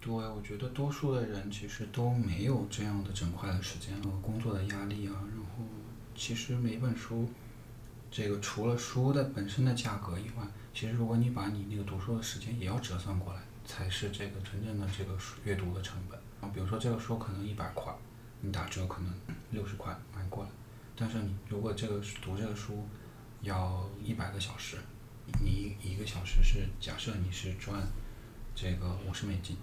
[0.00, 5.12] 对，我觉得多数的人其实都没有这样的整块的时间和工作的压力啊。
[5.30, 5.64] 然后，
[6.14, 7.28] 其实每本书，
[8.10, 16.18] 这个除了书的本身的价格以外，其实如果你把你那个读书的时间也要折算过来，才是这个真正的这个书阅读的成本。
[16.44, 17.92] 啊，比如说这个书可能一百块，
[18.42, 19.12] 你打折可能
[19.50, 20.50] 六十块买过来，
[20.94, 22.86] 但是你如果这个读这个书
[23.40, 24.76] 要一百个小时，
[25.42, 27.80] 你一个小时是假设你是赚
[28.54, 29.56] 这个五十美金。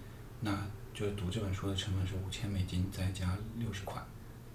[0.44, 0.58] 那
[0.92, 4.02] 就是读这本书的成本是五千美金，再加六十块，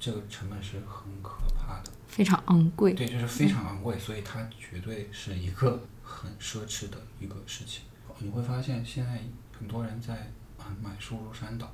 [0.00, 1.92] 这个成本是很可怕的。
[2.08, 2.92] 非常昂贵。
[2.92, 7.84] 对，就是非常昂贵，所以它绝对是一个很奢侈的一个事情。
[8.18, 9.22] 你会发现现在
[9.56, 10.14] 很多人在
[10.58, 11.72] 啊买书如山倒，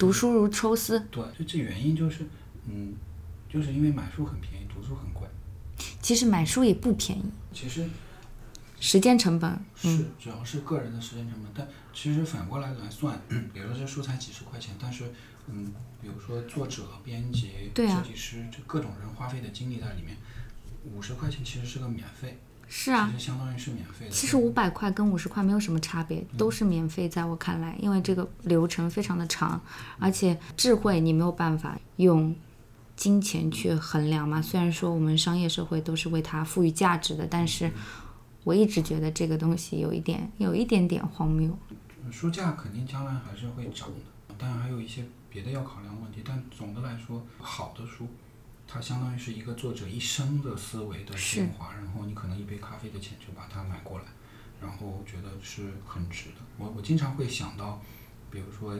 [0.00, 0.98] 读书如抽丝。
[1.10, 2.24] 对，就这原因就是，
[2.66, 2.94] 嗯，
[3.50, 5.28] 就是因为买书很便宜，读书很贵。
[6.00, 7.86] 其实买书也不便宜，其实
[8.80, 9.50] 时间成本。
[9.82, 13.20] 嗯是，主要是个人的时间成本，但其实反过来来算，
[13.52, 15.04] 比如说这书才几十块钱，但是，
[15.48, 20.16] 嗯，比如说作者、编辑、对啊设计师，这各种人花费的精力在里面，
[20.84, 22.38] 五十块钱其实是个免费，
[22.72, 24.10] 是啊其，实相当于是免费的。
[24.12, 29.60] 其实五百块跟五十块没有什么差别，都是免费，在我看来，因为这个流程非常的长，
[29.98, 32.32] 而且智慧你没有办法用
[32.94, 34.40] 金钱去衡量嘛。
[34.40, 37.68] 虽然说我们商业社会都是为它赋予价值的，但是
[38.44, 41.58] 我一直觉得这个东西有一点有一点点荒谬。
[42.12, 48.06] 书价肯定将来还是会涨的，当然还有一些别的要考量的问题，但总的来说，好的书，
[48.72, 54.04] 它相当于是一个作者一生的思维的是精华，然后你可能一杯咖啡的钱就把它买过来，
[54.60, 56.36] 然后我觉得是很值的。
[56.56, 57.82] 我我经常会想到，
[58.30, 58.78] 比如说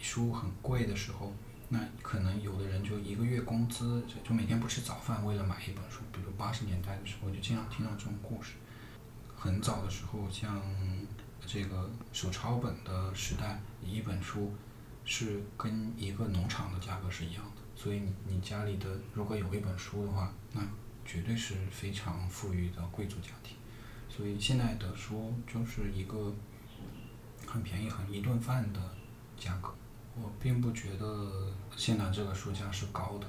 [0.00, 1.34] 书很贵的时候，
[1.68, 6.00] 那可能有的人就一个月工资就就每天不吃早饭，为了买一本书。
[6.10, 8.52] 比如八十年代的时候，我就经常听到这种故事。
[9.36, 10.62] 很早的时候，像
[11.46, 14.54] 这个手抄本的时代，一本书
[15.04, 17.65] 是跟一个农场的价格是一样的。
[17.76, 20.62] 所以你你家里的如果有一本书的话，那
[21.04, 23.56] 绝对是非常富裕的贵族家庭。
[24.08, 26.34] 所以现在的书就是一个
[27.46, 28.80] 很便宜、很一顿饭的
[29.38, 29.72] 价格。
[30.18, 33.26] 我并不觉得现在这个书价是高的。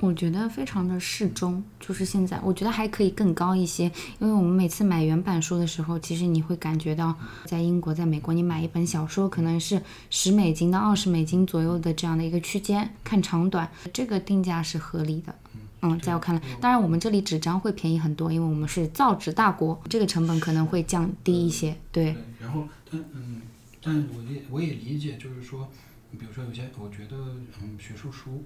[0.00, 3.84] 我觉得非常的适中，就是现在，我觉得还可以更高一些，
[4.18, 15.34] 因为我们每次买原版书的时候，其实你会感觉到，在英国、在美国，你买一本小说可能是十美金到二十美金左右的这样的一个区间，看长短，这个定价是合理的。
[15.82, 21.76] 嗯，在我看来，当然我们这里纸张会便宜很多，因为我们是造纸大国，这个成本可能会降低一些。
[21.92, 23.42] 对，对，然后但嗯，
[23.82, 25.70] 但我也我也理解，就是说，
[26.18, 27.16] 比如说有些我觉得
[27.62, 28.42] 嗯学术书，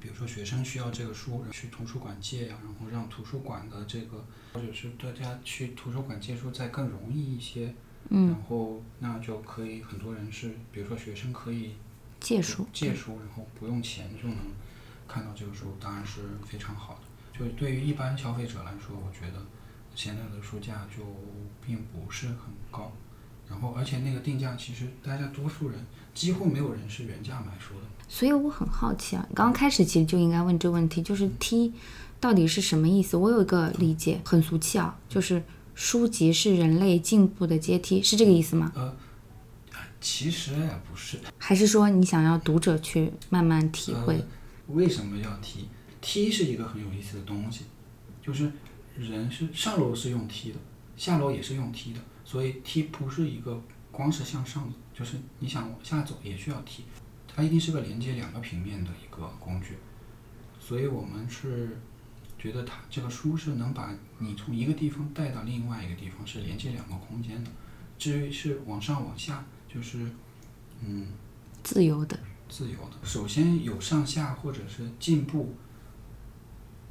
[0.00, 7.74] 比如说学生需要这个书去图书馆借呀、然后让图书馆的这个或者是大家去图书馆借书再更容易一些，
[8.10, 11.72] 嗯，然后那就可以很多人是，比如说学生可以
[12.20, 14.38] 借书，借书，然后不用钱就能
[15.08, 17.38] 看到这个书，当然是非常好的。
[17.38, 19.44] 就对于一般消费者来说，我觉得
[19.94, 21.04] 现在的书价就
[21.64, 22.36] 并不是很
[22.70, 22.92] 高，
[23.48, 27.85] 然后而且那个定价其实大家多数人几乎没有人是原价买书的。
[28.08, 31.72] 所以我很好奇啊，刚开始其实就应该问这个问题，就是 T
[32.20, 33.16] 到底是什么意思？
[33.16, 35.42] 我有一个理解，很俗气啊，就是
[35.74, 38.72] 书籍是人类进步的阶梯，是这个意思吗？
[38.74, 38.94] 呃，
[40.00, 41.18] 其实也不是。
[41.38, 44.16] 还是说你想要读者去慢慢体会？
[44.16, 44.24] 呃
[44.68, 45.68] 为什么要梯？
[46.00, 47.66] 梯是一个很有意思的东西，
[48.20, 48.50] 就是
[48.96, 50.58] 人是上楼是用梯的，
[50.96, 56.82] 下楼也是用梯的，所以梯不是一个光是向上的，就是你想往下走也需要梯，
[57.36, 59.76] 它一定是个连接两个平面的一个工具。
[60.58, 61.78] 所以我们是
[62.38, 67.50] 觉得它这个书是能把你从一个地方带到另外一个地方，是连接两个空间的。
[67.98, 70.10] 至于是往上往下，就是
[70.80, 71.06] 嗯。
[71.62, 72.18] 自由的。
[72.48, 75.52] 自由的，首先有上下或者是进步，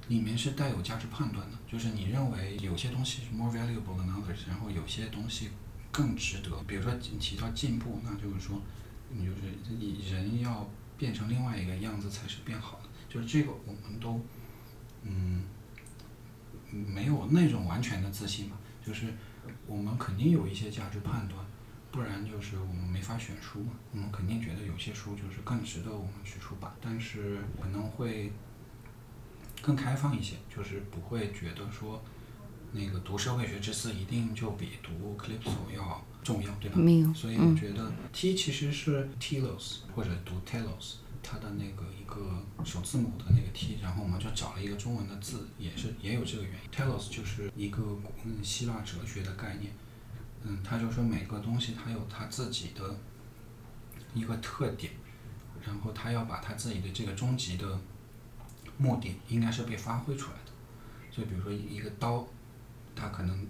[0.10, 5.52] 里面是带有价值判断的，就是你认为有些东西是 more valuable than others，然后有些东西
[5.94, 6.52] 更值得。
[6.68, 8.62] 比如说提到进步，那就是说，
[9.18, 9.42] 你就是
[9.80, 14.20] 你人要变成另外一个样子才是变好的，就是这个我们都
[15.04, 15.44] 嗯
[16.70, 19.14] 没有那种完全的自信吧，就是
[19.66, 21.46] 我们肯定有一些价值判断。
[21.92, 28.34] 不然就是我们没法选书嘛，我们肯定觉得有些书就是更值得我们去出版，但是可能会
[29.62, 32.04] 更开放一些，就是不会觉得说
[32.74, 36.78] 那个读社会学之四一定就比读 Clipso 要重要，对吧？
[36.78, 37.14] 没有。
[37.14, 46.70] 所以我觉得 T 其实是 Telos 或者读 Telos，它的那个一个首字母的那个 T，然后我们就找了一个中文的字，也是也有这个原因。
[46.72, 47.82] Telos 就是一个
[48.24, 49.72] 嗯希腊哲学的概念。
[50.44, 53.00] 嗯，他就说每个东西它有它自己的
[54.14, 54.92] 一个特点，
[55.66, 57.80] 然后他要把他自己的这个终极的
[58.78, 60.52] 目的应该是被发挥出来的。
[61.12, 62.28] 就比如说一个刀，
[62.96, 63.48] 它可能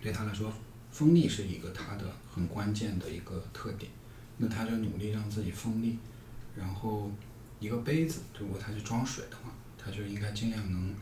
[0.00, 0.52] 对他来说
[0.94, 3.90] 锋利是一个它的很关键的一个特点，
[4.38, 5.98] 那他就努力让自己锋利。
[6.56, 7.10] 然后
[7.58, 10.94] 一个杯子，如果他是装水的话，他就应该尽量能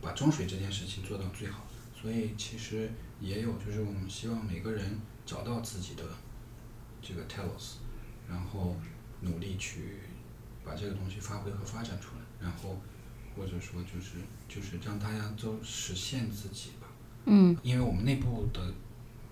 [0.00, 1.66] 把装水这件事情做到最好。
[2.00, 2.88] 所以其实。
[3.22, 6.02] 也有，就是我们希望每个人找到自己的
[7.00, 7.74] 这个 telos，
[8.28, 8.76] 然后
[9.20, 10.00] 努力去
[10.64, 12.76] 把这个东西发挥和发展出来，然后
[13.36, 14.16] 或者说就是
[14.48, 16.88] 就是让大家都实现自己吧。
[17.26, 17.56] 嗯。
[17.62, 18.74] 因为我们内部的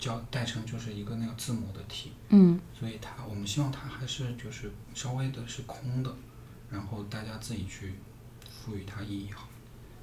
[0.01, 2.11] 叫代称就是一个那个字母的 T。
[2.31, 2.59] 嗯。
[2.77, 6.13] 所以它我们希望它还是就是稍微的是空的，
[6.69, 7.95] 然后大家自己去
[8.51, 9.47] 赋予它意义好。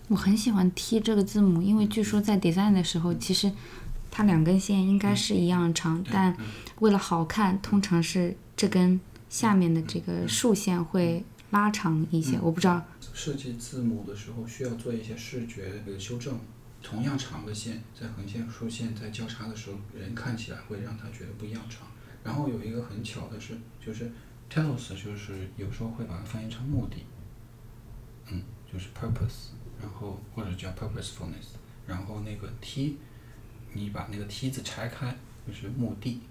[0.07, 3.51] 我很喜欢 T 这个字母，因为据说在 design 的时候，其实
[4.09, 6.37] 它两根线应该是一样长，但
[6.79, 8.97] 为了好看，通常是这根
[9.29, 12.39] 下面的这个竖线会拉长一些。
[12.41, 12.81] 我不知道
[13.13, 16.39] 设计字母的时候需要做一些视觉的修正，
[16.81, 21.87] 同样长的线在横线、竖线在交叉的时候，人看起来会让他觉得不一样长。
[22.23, 24.11] 然后有一个很巧的是，就是
[24.49, 26.97] telos 就是有时候会把它翻译成目的，
[28.31, 29.51] 嗯，就是 purpose。
[29.79, 31.53] 然后或者叫 purposefulness，
[31.85, 32.97] 然后那个 t，，
[33.73, 36.21] 你把那个梯子拆开就是墓地。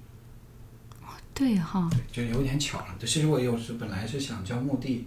[1.33, 1.89] 对哈。
[2.13, 2.97] 对，就有点巧了。
[2.99, 5.07] 其实我有时本来是想叫墓地，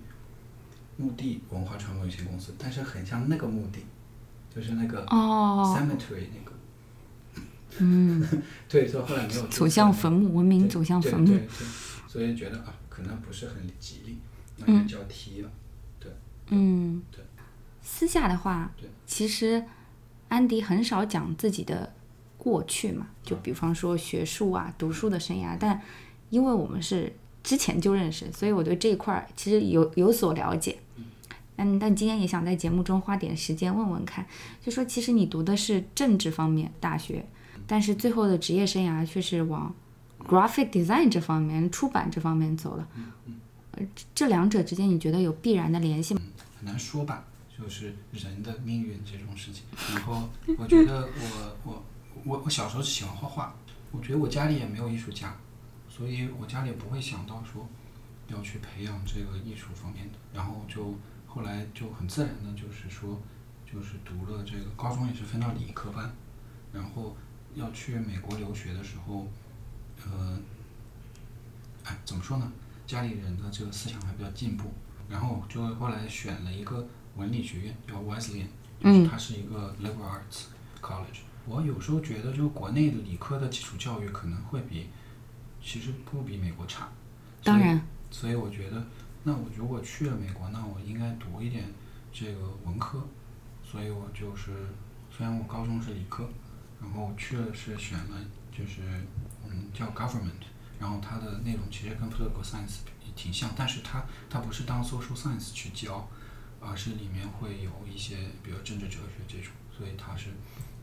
[0.95, 3.83] 墓地文化传播有限公司，但是很像那个墓地，
[4.59, 6.51] 就是那个 cemetery 那个。
[7.77, 8.27] 嗯。
[8.67, 9.47] 对，所以后来没有。
[9.47, 11.27] 走向坟墓，文明走向坟墓。
[11.27, 11.67] 对对对。
[12.07, 14.17] 所以觉得啊，可能不是很吉利，
[14.57, 15.49] 那就叫踢了。
[15.99, 16.11] 对。
[16.49, 17.01] 嗯。
[17.09, 17.23] 对。
[17.81, 18.71] 私下的话，
[19.05, 19.63] 其实
[20.27, 21.93] 安迪很少讲自己的
[22.37, 25.55] 过去嘛，就比方说学术啊、读书的生涯。
[25.57, 25.81] 但
[26.29, 30.77] 因为我们是之前就认识，所以我对这一块其实有有所了解。
[31.59, 34.25] 嗯，但今天也想在节目中花点时间问问看，
[34.63, 37.25] 就说其实你读的是政治方面大学，
[37.67, 39.73] 但是最后的职业生涯却是往
[40.27, 42.87] graphic design 这方面、出版这方面走了。
[43.73, 46.21] 呃，这两者之间你觉得有必然的联系吗？
[46.57, 47.25] 很难说吧。
[47.61, 51.83] 就是人的命运这种事情，然后我觉得我我
[52.23, 53.53] 我我小时候喜欢画画，
[53.91, 55.35] 我觉得我家里也没有艺术家，
[55.89, 57.67] 所以我家里不会想到说
[58.29, 60.95] 要去培养这个艺术方面的，然后就
[61.29, 63.21] 后来就很自然的就是说
[63.71, 66.11] 就是读了这个高中也是分到理科班，
[66.73, 67.15] 然后
[67.55, 69.25] 要去美国留学的时候，
[70.03, 70.37] 呃，
[71.85, 72.51] 哎怎么说呢？
[72.85, 74.71] 家里人的这个思想还比较进步，
[75.07, 76.85] 然后就后来选了一个。
[77.15, 78.47] 文理学院叫 Wesleyan，
[78.79, 80.43] 就是它是一个 liberal arts
[80.79, 81.23] college。
[81.45, 84.87] 我有时候觉得，就国内的理科的基础教育可能会比，
[85.61, 86.87] 其实不比美国差。
[87.43, 87.81] 当然。
[88.09, 88.81] 所以我觉得，
[89.23, 91.65] 那我如果去了美国，那我应该读一点
[92.11, 93.07] 这个文科。
[93.63, 94.67] 所以我就是，
[95.15, 96.27] 虽然我高中是理科，
[96.81, 98.17] 然后去了是选了
[98.51, 98.81] 就是
[99.47, 100.41] 嗯叫 Government，
[100.79, 106.09] 然后它的内容其实跟 Political Science 也挺像，但是它它不是当 Social Science 去教，
[106.59, 110.29] 而是里面会有一些比如政治哲学这种，所以它是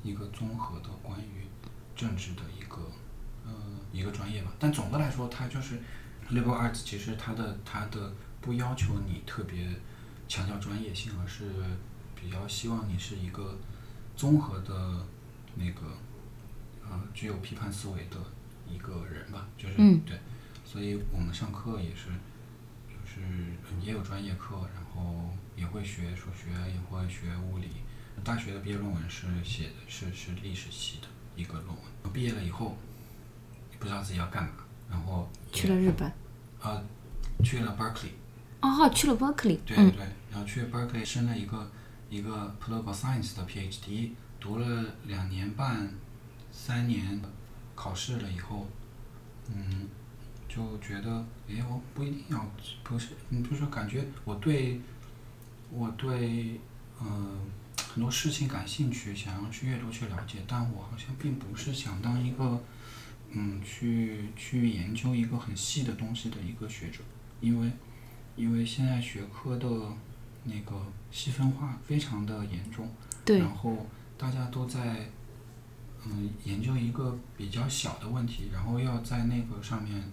[0.04, 1.44] 一个综合的关于
[1.96, 2.76] 政治的一个
[3.44, 3.52] 呃
[3.92, 4.52] 一个专业吧。
[4.60, 5.80] 但总的来说，它就是
[6.30, 9.68] Liberal Arts，其实它的它的不要求你特别
[10.28, 11.44] 强调专业性，而是
[12.14, 13.56] 比较希望你是一个
[14.16, 15.06] 综合的
[15.54, 15.82] 那个
[16.82, 18.16] 呃具有批判思维的
[18.68, 20.00] 一个人吧，就是、嗯。
[20.04, 20.18] 对，
[20.64, 22.06] 所以我们上课也是
[22.88, 27.68] 就是嗯也有专业课，然后也会学数学，也会学物理。
[28.24, 31.06] 大学的毕业论文是写的是是历史系的
[31.36, 32.76] 一个论文，毕业了以后
[33.78, 34.50] 不知道自己要干嘛，
[34.90, 36.10] 然后去了日本。
[36.62, 36.82] 呃
[37.44, 38.10] 去了 Berkeley。
[38.62, 39.56] 哦，去了 Berkeley。
[39.56, 41.70] 嗯对对对，然后去 Berkeley 升了一个
[42.08, 45.92] 一个 political science 的 PhD，读了两年半、
[46.50, 47.20] 三年，
[47.74, 48.66] 考试了以后，
[49.54, 49.86] 嗯，
[50.48, 52.44] 就觉得，哎，我不一定要，
[52.82, 54.80] 不是，你，就是感觉我对，
[55.70, 56.58] 我对，
[57.00, 57.38] 嗯、
[57.92, 62.58] 很多事情感兴趣，想要去阅读去了解，但我好像并不是想当一个，
[63.36, 67.00] 嗯，去去研究一个很细的东西的一个学者，
[67.40, 67.70] 因为。
[68.38, 69.66] 因为现在学科的
[70.44, 70.76] 那个
[71.10, 72.86] 细分化非常的严重，
[73.24, 73.86] 对然后
[74.18, 75.08] 大家都在
[76.04, 80.04] 嗯研究一个比较小的问题，然后要在那个上面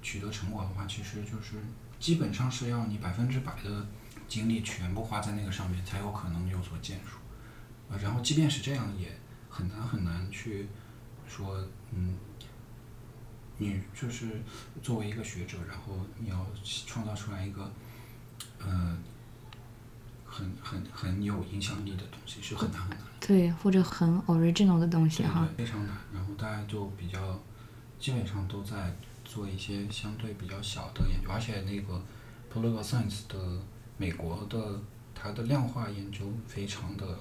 [0.00, 1.56] 取得成果的话，其实就是
[1.98, 3.88] 基本上是要你百分之百的
[4.28, 7.18] 精力全部花在那个上面，才有可能有所建树。
[7.90, 9.08] 呃，然后即便是这样，也
[9.50, 10.68] 很难很难去
[11.26, 11.60] 说
[11.90, 12.14] 嗯。
[13.58, 14.42] 你就是
[14.82, 16.46] 作为一个学者，然后你要
[16.86, 17.70] 创造出来一个，
[18.58, 18.98] 呃，
[20.24, 23.04] 很很很有影响力的东西，是很难很难的。
[23.20, 25.48] 对，或者很 original 的东西哈。
[25.56, 25.96] 对，非常难。
[26.12, 27.40] 然后大家就比较，
[27.98, 28.94] 基本上都在
[29.24, 32.02] 做一些相对比较小的研究，而且那个
[32.52, 33.60] political science 的
[33.96, 34.80] 美国的
[35.14, 37.18] 它的量化研究非常的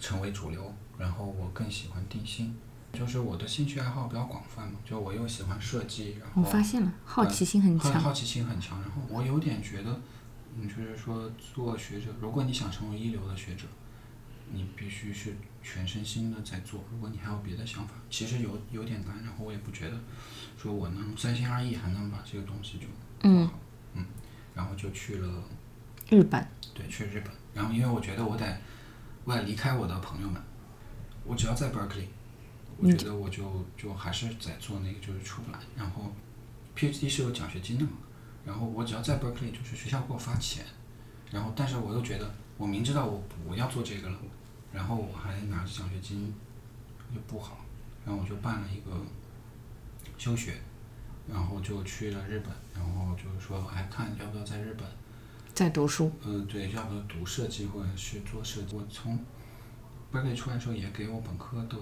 [0.00, 0.74] 成为主流。
[0.98, 2.54] 然后我更喜欢定性，
[2.96, 7.92] 就是我的兴趣爱好比较广泛嘛，就我又喜欢设计，然后我发现了，好奇心很强。
[7.92, 8.80] 好好奇心很强。
[8.80, 10.00] 然后我有点觉得，
[10.56, 13.66] 嗯，就是说做学者，如果你想成为一流的学者，
[14.52, 16.82] 你必须是全身心的在做。
[16.90, 19.22] 如果你还有别的想法，其实有有点难。
[19.24, 19.98] 然后我也不觉得，
[20.56, 22.86] 说我能三心二意还能把这个东西就
[23.20, 23.52] 做好。
[23.94, 24.04] 嗯
[24.54, 25.28] 然后就去了，
[26.08, 26.46] 日本。
[26.72, 27.30] 对，去日本。
[27.52, 28.58] 然后因为我觉得我得，
[29.24, 30.40] 我得离开我的朋友们，
[31.24, 32.06] 我只要在 Berkeley。
[32.78, 35.58] 我觉得我就就还是在做那个，就是出不来。
[35.74, 36.12] 然后
[36.76, 37.92] PhD 是有奖学金的嘛，
[38.44, 40.62] 然后我只要在 Berkeley，就是学校给我发钱，
[41.30, 44.18] 然后但是我又觉得我明知道我不要做这个了，
[44.74, 46.34] 然后我还拿着奖学金
[47.14, 47.64] 就不好，
[48.04, 48.90] 然后我就办了一个
[50.18, 50.60] 休学，
[51.26, 54.86] 然后就去了日本，然后就是说哎看要不要在日本，
[55.54, 56.12] 在读书。
[56.22, 58.76] 嗯对，要不要读设计或者是做设计。
[58.76, 59.18] 我从
[60.12, 61.76] Berkeley 出来的时候也给我本科的。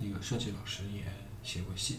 [0.00, 1.04] 那个设计老师也
[1.42, 1.98] 写过信，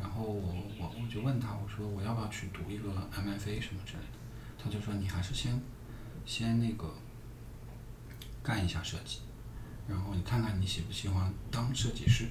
[0.00, 4.18] 然后我我我就问他，我说我要不要去读一个 MFA 什么之类的，
[4.58, 5.60] 他就说你还是先
[6.24, 6.94] 先那个
[8.42, 9.18] 干一下设计，
[9.86, 12.26] 然后你看看你喜不喜欢当设计师，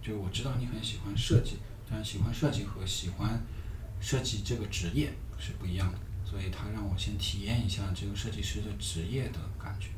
[0.00, 1.58] 就是我知道你很喜欢设计，
[1.88, 3.40] 但喜欢设计和喜欢
[4.00, 9.88] 设计这个职业是不一样的，所以他让我先体验一下这个设计师的职业的感觉。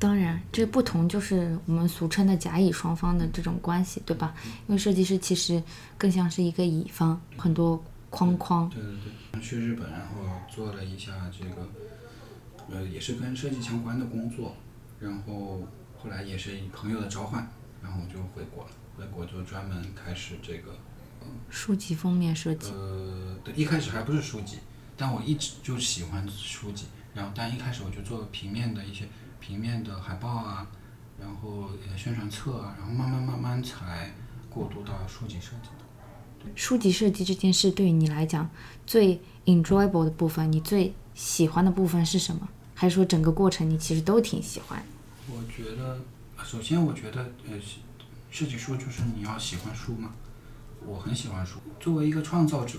[0.00, 4.34] 当然，这不同就是我们俗称的甲乙双方的这种关系，对吧？
[4.66, 5.62] 因为设计师其实
[5.98, 8.66] 更像是一个乙方，很多框框。
[8.70, 8.92] 对对
[9.32, 11.68] 对，去日本，然后做了一下这个，
[12.70, 14.56] 呃，也是跟设计相关的工作，
[14.98, 15.60] 然后
[15.98, 17.46] 后来也是以朋友的召唤，
[17.82, 18.70] 然后我就回国了。
[18.96, 20.72] 回国就专门开始这个，
[21.50, 22.70] 书籍封面设计。
[22.70, 24.60] 呃，对，一开始还不是书籍，
[24.96, 29.06] 但我一直就喜欢书籍，然后但一开始我就做平面的一些。
[29.40, 30.66] 平面的海报啊，
[31.18, 34.12] 然后宣传册啊，然后慢慢慢慢才
[34.48, 36.50] 过渡到书籍设计的。
[36.54, 38.48] 书籍设计这件事对于你来讲
[38.86, 42.48] 最 enjoyable 的部分，你最喜欢的部分是什么？
[42.74, 44.82] 还是说整个过程你其实都挺喜欢？
[45.28, 46.00] 我觉得，
[46.42, 47.58] 首先我觉得，呃，
[48.30, 50.12] 设计书就是你要喜欢书嘛。
[50.86, 51.58] 我很喜欢书。
[51.78, 52.78] 作为一个创造者，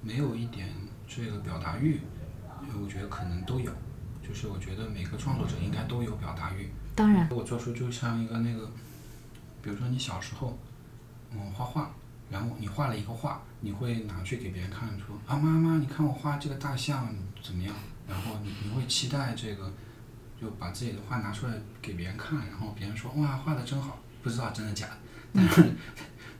[0.00, 0.70] 没有一点
[1.06, 2.00] 这个表达欲，
[2.82, 3.70] 我觉得可能都有。
[4.26, 6.70] 就是我觉得每个创作者应该都有表达欲。
[6.94, 7.28] 当然。
[7.30, 8.70] 我做出就像一个那个，
[9.62, 10.58] 比如说你小时候，
[11.32, 11.90] 嗯，画画，
[12.30, 17.74] 然后你画了一个画，你会拿去给别人看，说啊妈妈，你看我画这个大象怎么样？
[18.08, 19.72] 然后你你会期待这个，
[20.40, 24.96] 就把自己的画拿出来给别人看，然后别人说哇画的真好，不知道真的假的，
[25.34, 25.74] 但是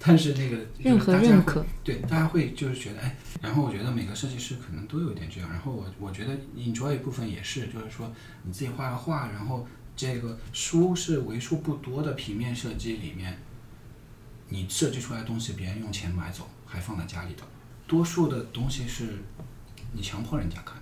[0.07, 13.39] 但是那个任何认可，对，大家会就是觉得哎，然后我觉得每个设计师可能都有一点这样，然后我我觉得 enjoy 部分也是，就是说你自己画个画，然后这个书是为数不多的平面设计里面，
[14.49, 17.43] 你设计出来的东西别人用钱买走，还放在家里的，
[17.87, 19.23] 多数的东西是
[19.93, 20.77] 你强迫人家看，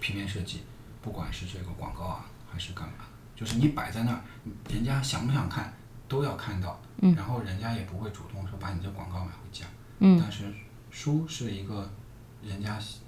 [0.00, 0.60] 平面设计，
[1.02, 2.94] 不管是这个广告啊还是干嘛，
[3.36, 4.24] 就是你摆在那儿，
[4.70, 5.72] 人家想不想看
[6.12, 9.64] 都要看到，嗯然后人家也不会主动说把你这广告买回家。
[10.00, 10.44] 嗯但是
[10.90, 11.90] 书是一个
[12.42, 12.98] 人家喜，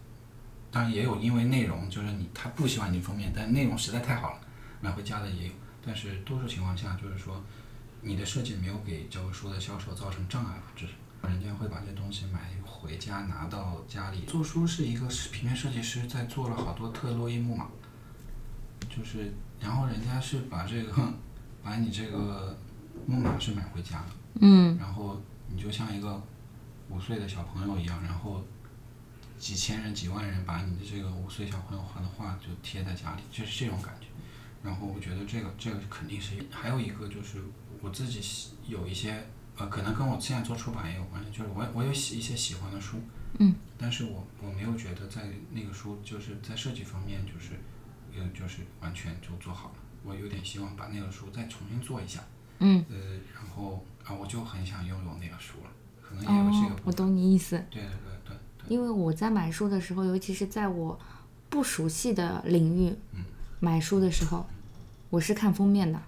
[0.71, 4.41] 当然也有因为内容，就是你他不喜欢你封面，但内容实在太好了，
[4.81, 5.53] 买回家的也有。
[5.85, 7.39] 但是多数情况下，就是说
[8.01, 14.23] 你的设计没有给教科书的销售造成障碍吧，至少人家会把这东西买回家拿到家里。
[14.27, 17.67] 做书是一个平面设计师在做了好多特洛伊木马，
[18.89, 20.95] 就是然后人家是把这个
[21.63, 22.57] 把你这个
[23.07, 24.09] 木马是买回家的。
[24.41, 26.21] 嗯然后你就像一个
[26.89, 28.43] 五岁的小朋友一样，然后
[29.39, 34.07] 几千人、几万人把你的这个五岁小朋友画的画就贴在家里，就是这种感觉。
[34.63, 37.43] 然后我觉得这个这个肯定是，还有一个就是
[37.81, 38.21] 我自己
[38.67, 39.27] 有一些
[39.57, 42.99] 呃，可能跟我现在做出版也有关系，就是我我有喜一些喜欢的书，
[43.39, 47.53] 嗯，但是我我没有觉得在那个书就是在设计方面就是
[48.17, 52.25] 呃就是完全就做好了，我有点希望把那个书再重新做一下。
[52.59, 52.97] 嗯，呃，
[53.35, 57.57] 然后啊，我就很想拥有那个书了，可能也有这个哦，我懂你意思。
[57.71, 60.99] 对对对对对，因为我在买书的时候，尤其是在我
[61.49, 62.95] 不熟悉的领域
[63.61, 64.47] 买书的时候，
[65.11, 66.01] 我是看封面的。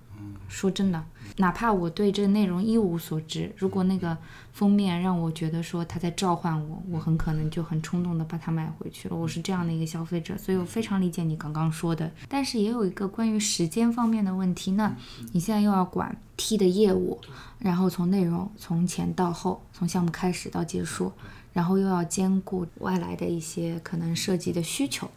[0.49, 1.05] 说真的，
[1.37, 4.16] 哪怕我对这个内容一无所知，如果那个
[4.53, 9.14] 封面让我觉得说他在召唤我，我很可能就很冲动的把它买回去了。
[9.14, 12.11] 我是这样的一个消费者，所以我非常理解你刚刚说的。
[12.28, 14.97] 但是也有一个关于时间方面的问题那，
[15.32, 17.20] 你现在又要管 T 的业务，
[17.59, 21.12] 然后从内容从前到后，从项目开始到结束，
[21.53, 25.11] 然后又要兼顾外来的一些可能设计的需求，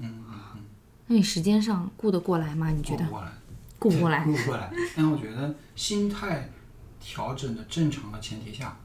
[1.07, 2.69] 那你时间上顾得过来吗？
[2.71, 3.31] 你觉得过过来，
[3.79, 4.35] 顾不过来顾？
[4.35, 4.71] 不过来。
[4.95, 6.49] 但我觉得心态
[6.99, 8.77] 调整的正常的前提下，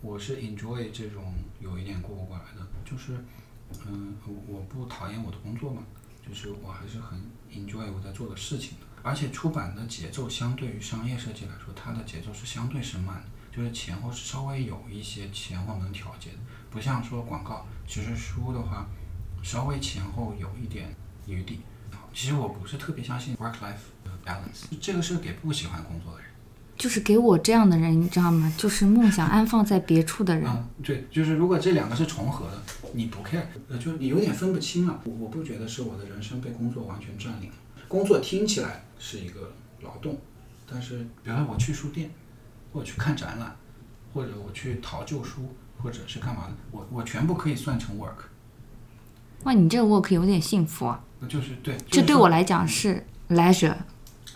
[0.00, 3.12] 我是 enjoy 这种有一点顾不过来的，就是
[3.86, 4.14] 嗯，
[4.48, 5.82] 我不讨厌我的工作嘛，
[6.26, 7.20] 就是我还是很
[7.50, 8.86] enjoy 我在做的事情的。
[9.02, 16.38] 而且出版的节奏相对于商业设计来说，它的节奏是相对是慢的，就是前后是稍微有一些前后能调节的，
[16.70, 18.86] 不像说广告，其实书的话，
[19.42, 20.94] 稍微前后有一点
[21.26, 21.60] 余地。
[22.14, 23.90] 其实我不是特别相信 work life
[24.24, 26.28] balance，这个是给不喜欢工作的人。
[26.76, 28.52] 就是给我这样的人，你知道吗？
[28.56, 30.44] 就是梦想安放在别处的人。
[30.48, 32.62] 嗯，对，就是如果这两个是重合的，
[32.92, 35.00] 你不 care，呃，就你有点分不清了。
[35.04, 37.56] 我我不觉得是我的人生被工作完全占领了。
[37.86, 39.52] 工作听起来是一个
[39.82, 40.18] 劳动，
[40.68, 42.10] 但是比方说我去书店，
[42.72, 43.54] 或者去看展览，
[44.12, 48.24] 或者我去淘旧书，或者是干嘛的，我我全部可以算成 work，
[49.44, 51.00] 哇，你这个 work 有点幸福啊！
[51.28, 53.76] 就是对，这就是说对我来讲是 leisure。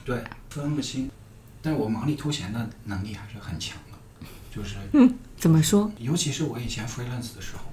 [0.06, 1.10] 对分不清，
[1.60, 5.90] 但是我忙里偷闲的能力还是很强的，就是嗯怎么说？
[5.98, 7.64] 尤其是我以前 freelance 的时候，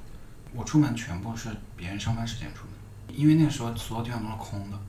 [0.53, 4.79] 我出门全部是别人上班时间出门，因为那时候所有地方都是空的，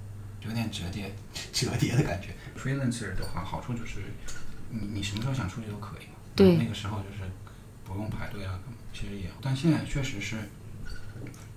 [0.40, 1.14] 有点折叠
[1.52, 2.34] 折叠的感觉。
[2.58, 4.00] freelancer 的话，好处就是
[4.70, 6.12] 你你什么时候想出去都可以嘛。
[6.34, 7.30] 对那个时候就是
[7.84, 8.58] 不用排队啊，
[8.92, 10.48] 其实也，但现在确实是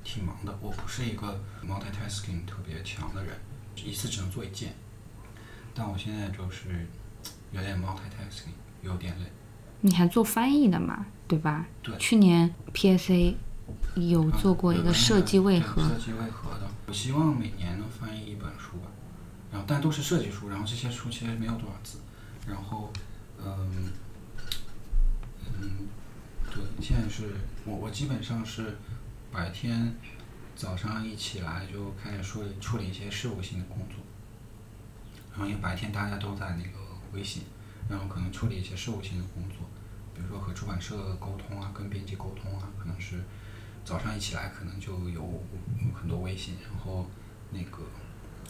[0.04, 0.56] 挺忙的。
[0.62, 3.34] 我不是一个 multitasking 特别强的人，
[3.76, 4.76] 一次只能做一件。
[5.78, 6.88] 但我现在就是
[7.52, 9.26] 有点 multitasking，有点累。
[9.82, 11.68] 你还做翻译的嘛，对吧？
[11.84, 13.36] 对去年 PSA
[13.96, 16.68] 有做过一个设计为何对，设计为何的。
[16.88, 18.90] 我希望每年能翻译一本书吧，
[19.52, 22.00] 然后但都是设计书，然后这些书其实没有多少字，
[22.48, 22.92] 然后
[23.44, 23.92] 嗯
[25.62, 25.88] 嗯，
[26.52, 28.78] 对，现在是我我基本上是
[29.32, 29.94] 白天
[30.56, 33.98] 早上一起来就开始处理处理一些事务性的工作，
[35.38, 36.80] 然后因为白天大家都在那个
[37.14, 37.44] 微信，
[37.88, 39.70] 然后可能处理一些事务性的工作，
[40.16, 43.24] 比如说和出版社沟通啊，跟编辑沟通啊，可能是
[43.86, 45.44] 早上一起来可能就有
[45.94, 47.06] 很多微信，然后
[47.52, 47.84] 那个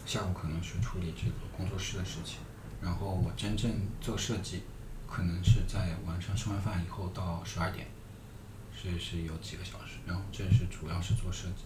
[0.06, 2.38] 下午可能是处理这个工作室的事情，
[2.80, 3.70] 然后我真正
[4.00, 4.62] 做设计，
[5.06, 7.86] 可能是在晚上吃完饭以后到十二点，
[8.74, 11.64] 是是有几个小时，然后这是主要是做设计，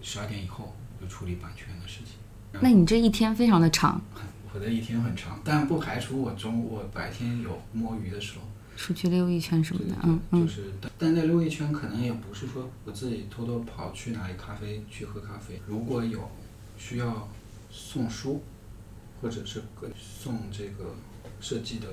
[0.00, 2.14] 十二点以后就处理版权的事情。
[2.60, 4.00] 那你这一天非常的长，
[4.54, 8.44] 我的一天很长，但不排除我中我白天有摸鱼的时候。
[8.76, 10.48] 出去溜一圈什么的，嗯就嗯。
[10.48, 15.60] 是但但那溜一圈可能也不是说我自己偷偷跑去哪里咖啡去喝咖啡。
[15.66, 16.30] 如果有
[16.76, 17.28] 需要
[17.70, 18.42] 送书，
[19.20, 19.62] 或者是
[19.96, 20.94] 送这个
[21.40, 21.86] 设计的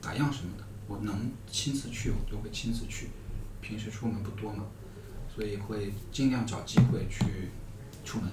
[0.00, 3.08] 打样什么的，我能亲自去，我就会亲自去。
[3.60, 4.64] 平时出门不多嘛，
[5.34, 7.50] 所以会尽量找机会去
[8.04, 8.30] 出门。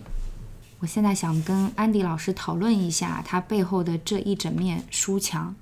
[0.80, 5.56] 我现在想跟安迪老师讨论一下他背后的这一整面书墙，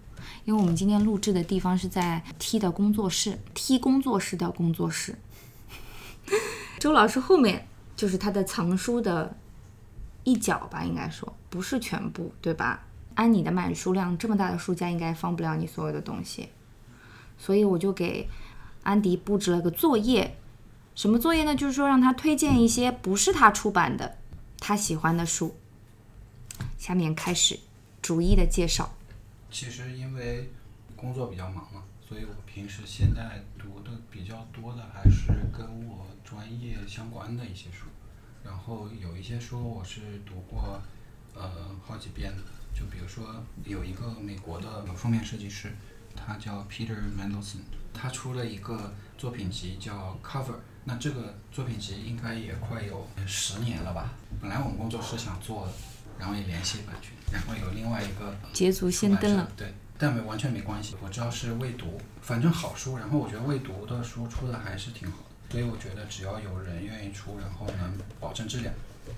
[0.44, 5.18] 因为我们今天录制的地方是在 T 的工作室，T 工作室的工作室。
[6.80, 9.38] 周老师后面就是他的藏书的
[10.26, 12.84] 一角吧，应该说不是全部，对吧？
[13.14, 16.50] 按你的买书量，这么大的书架应该放不了你所有的东西，
[17.38, 18.28] 所以我就给
[18.84, 20.36] 安迪布置了个作业。
[20.94, 21.56] 什么作业呢？
[21.56, 24.18] 就是说让他推荐一些不是他出版的。
[24.68, 25.56] 他喜欢的书，
[26.76, 27.60] 下面开始
[28.02, 28.92] 逐一的介绍。
[29.52, 30.50] 其实因为
[30.96, 37.86] 工作比较忙嘛，所以我平时现在读的比较多的还是跟我专业相关的一些书。
[38.44, 40.82] 然后有一些书我是读过，
[41.36, 41.48] 呃，
[41.86, 42.42] 好几遍的。
[42.74, 45.72] 就比如说有一个美国的封面设计师，
[46.16, 47.60] 他叫 Peter Mendelson，
[47.94, 50.56] 他出了一个作品集叫 Cover。
[50.88, 54.14] 那这个作品集应该也快有十年了吧？
[54.40, 55.74] 本来我们工作室想做的，
[56.20, 60.96] 然后也联系版权，然后有另外一个捷足先登了，对，但没完全没关系。
[61.02, 62.98] 我知道是未读，反正好书。
[62.98, 68.72] 然后我觉得未读的书出的还是挺好的，所以我觉得只要有人愿意出，然后能保证质量，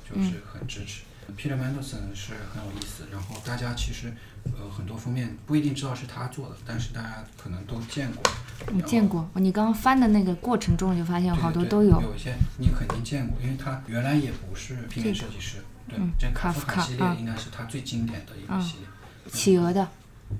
[0.09, 1.03] 就是很支持。
[1.35, 4.13] Peter Mandelson 是很有意思，然后大家其实
[4.45, 8.23] 呃很多封面不一定知道是他做的，但是大家可能都见过。
[8.71, 9.29] 你见过？
[9.35, 12.01] 你刚刚翻的那个过程中，就发现好多都有。
[12.01, 15.57] 有一些你肯定见过，因为他原来也不是平面设计师。
[15.87, 18.87] 对，这卡夫卡系列应该是他最经典的一个系列。
[19.31, 19.87] 企鹅的。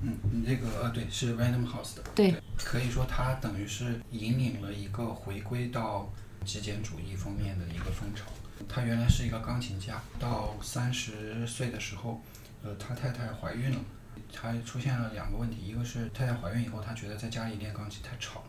[0.02, 2.02] 嗯，你这个呃对，是 Random House 的。
[2.14, 2.34] 对。
[2.56, 6.12] 可以说他等于是引领了一个回归到
[6.44, 8.24] 极简主义封面的一个风潮。
[8.66, 12.22] 他原来是一个钢琴家，到三十岁的时候，
[12.62, 13.78] 呃，他太太怀孕了，
[14.32, 18.42] 他出现了两个问题，一个是太太怀孕以后，他觉得在家里练钢琴太吵，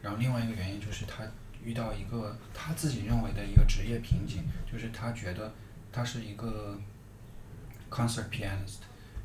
[0.00, 1.24] 然后另外一个原因就是他
[1.62, 5.52] 遇到一个他自己认为的一个职业瓶颈，就是他觉得
[5.92, 6.78] 他是一个
[7.90, 8.78] concert pianist，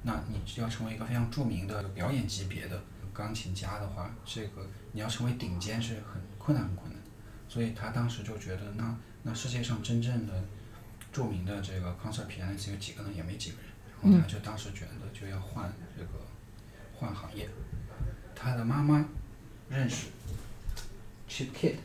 [0.03, 2.81] 那你要成为一个非常著名的表演级别的
[3.13, 6.99] 钢琴家的话，这个你要成为顶尖是很困难很困难，
[7.47, 8.95] 所以他当时就觉得那。
[9.29, 10.33] 那世界上真正的
[11.13, 13.09] 著名的这个 concert pianist 有几个呢？
[13.15, 13.69] 也没几个人。
[14.01, 16.09] 然后他就当时觉得就要换这个
[16.95, 17.47] 换行业。
[18.35, 19.05] 他的妈妈
[19.69, 20.07] 认识
[21.29, 21.75] Chip Kidd，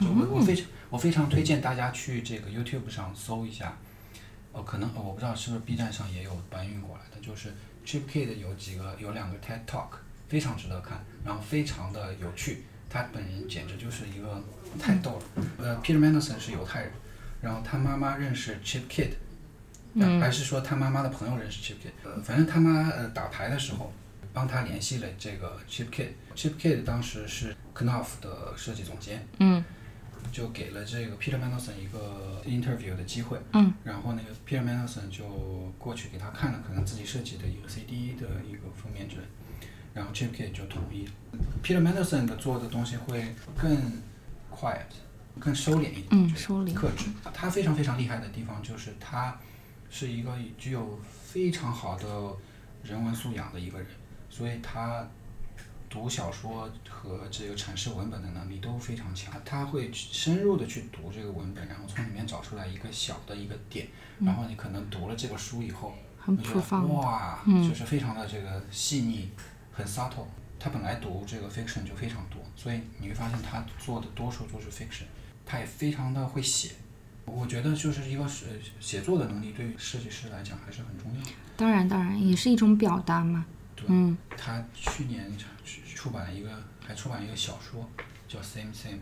[0.00, 3.76] 我我非常我非常推荐大家去这个 YouTube 上搜一下。
[4.52, 7.52] 哦，可能我不知道是不是 B 站上也有搬运过来的，就是
[7.84, 9.88] Chip Kidd 有几个有两个 TED Talk，
[10.28, 12.62] 非常值得看，然后非常的有趣。
[12.88, 14.40] 他本人简直就是一个
[14.78, 15.44] 太逗了。
[15.58, 16.90] 呃，Peter Mandelson 是犹太人，
[17.40, 21.92] 然后他妈妈认识 Chip Kidd，还是说他妈妈的朋友认识 Chip Kidd？
[22.04, 23.92] 呃，反正他妈呃打牌的时候
[24.32, 26.08] 帮他联系了这个 Chip Kidd。
[26.34, 29.64] Chip Kidd 当时是 Knopf 的设计总监，嗯，
[30.30, 35.24] 就给了这个 Peter Mandelson 一个 interview 的机会，嗯，然后那个 Peter Mandelson 就
[35.78, 39.22] 过去给他看了可能自己设计的一个 CD 的一个封面之类。
[39.94, 41.12] 然后 Chip Kidd 就同意了
[41.62, 43.76] ，Peter Mandelson 的做的东西会更
[44.54, 44.86] quiet，
[45.38, 47.06] 更收敛一点，嗯，收敛，克制。
[47.32, 49.38] 他非常非常厉害的地方就是他
[49.90, 52.06] 是一个具有非常好的
[52.82, 53.86] 人文素养的一个人，
[54.28, 55.06] 所以他
[55.88, 59.34] 读小说和这个阐释文本的能力都非常强。
[59.44, 63.88] 他会深入的去读这个文本，然后从里面找出来一个小的一个点，
[64.20, 69.30] 然后你可能读了这个书以后，很普放，哇，就是非常的这个细腻。
[69.74, 70.26] 很 subtle，
[70.62, 75.02] 他本来读这个 fiction 就非常多，所以你会发现他做的多数都是 fiction。
[75.44, 76.70] 他也非常的会写，
[77.24, 78.46] 我觉得就是一个是
[78.78, 81.20] 写作的能力对于设计师来讲还是很重要。
[81.56, 83.44] 当然，当然也是一种表达嘛。
[83.74, 84.16] 对，嗯。
[84.36, 85.28] 他去年
[85.96, 87.90] 出版了一个，还出版一个小说
[88.28, 89.00] 叫 Same Same，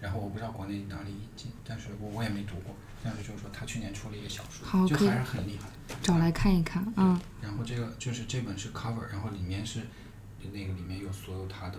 [0.00, 2.72] 然后我不知道国内哪里引进，但是我我也没读过。
[3.02, 5.68] 但是就是说他去年出了一个小说，就还是很厉害。
[6.00, 7.20] 找来看一看，嗯。
[7.42, 9.80] 然后这个就是这本是 cover，然后里面是。
[10.52, 11.78] 那个里面有所有他的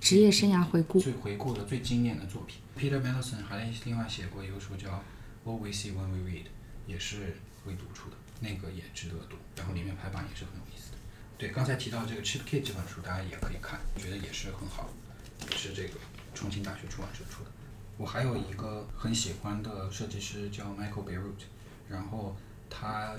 [0.00, 2.60] 职业生涯回顾，最回顾的最经典的作品。
[2.78, 4.88] Peter Mandelson 还另外写过一个书叫
[5.44, 6.44] 《What We See When We Read》，
[6.86, 7.36] 也是
[7.66, 9.36] 未读出的，那个也值得读。
[9.56, 10.98] 然后里面排版也是很有意思的。
[11.36, 14.88] 对，刚才提到这个 Chip Kidd 这本书，大家也可以看，我觉得也是很好，
[15.50, 15.94] 也是这个
[16.34, 17.50] 重庆大学出版社出的。
[17.98, 21.44] 我还有一个很喜欢的设计师叫 Michael Bierut，
[21.88, 22.34] 然后
[22.70, 23.14] 他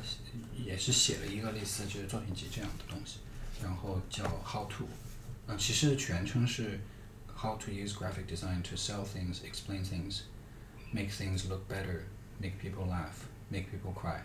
[0.57, 3.19] 也是写了一个类似就是作品集这样的东西。
[3.61, 4.85] 然后叫 How to，
[5.47, 6.79] 呃，其实全称是
[7.35, 10.21] How to use graphic design to sell things, explain things,
[10.91, 12.01] make things look better,
[12.39, 14.21] make people laugh, make people cry,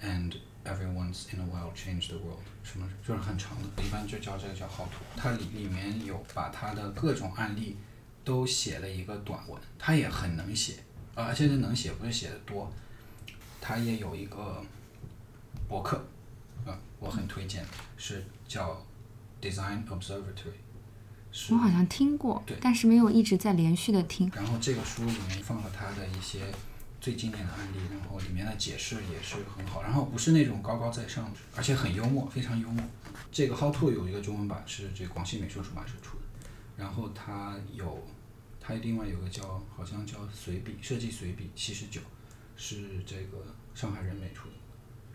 [0.00, 0.34] and
[0.64, 4.98] every once in a while change the world，什么就是很长的，一般就叫这个叫 how to。
[5.16, 7.76] 它里里面有把它的各种案例
[8.24, 10.74] 都写了一个短文，他也很能写，
[11.14, 12.72] 呃现在能写不是写的多，
[13.60, 14.64] 他也有一个
[15.68, 16.04] 博客，
[17.02, 18.80] 我很推荐，是叫
[19.40, 20.62] Design Observatory，
[21.32, 24.30] 是我好像听过对，但是没有一直在连续的听。
[24.32, 26.40] 然后这个书里面放了他的一些
[27.00, 32.84] 最经典的案例，然后里面的解释也是很好，然后不是那种高高在上的，而且很幽默，非常幽默。
[33.32, 36.24] 这个 How to 有一个中文版是这广西美术出版社出的，
[36.76, 38.06] 然后它有
[38.60, 42.00] 它另外有个叫好像叫随笔设计随笔七十九，
[42.54, 43.44] 是这个
[43.74, 44.54] 上海人美出的，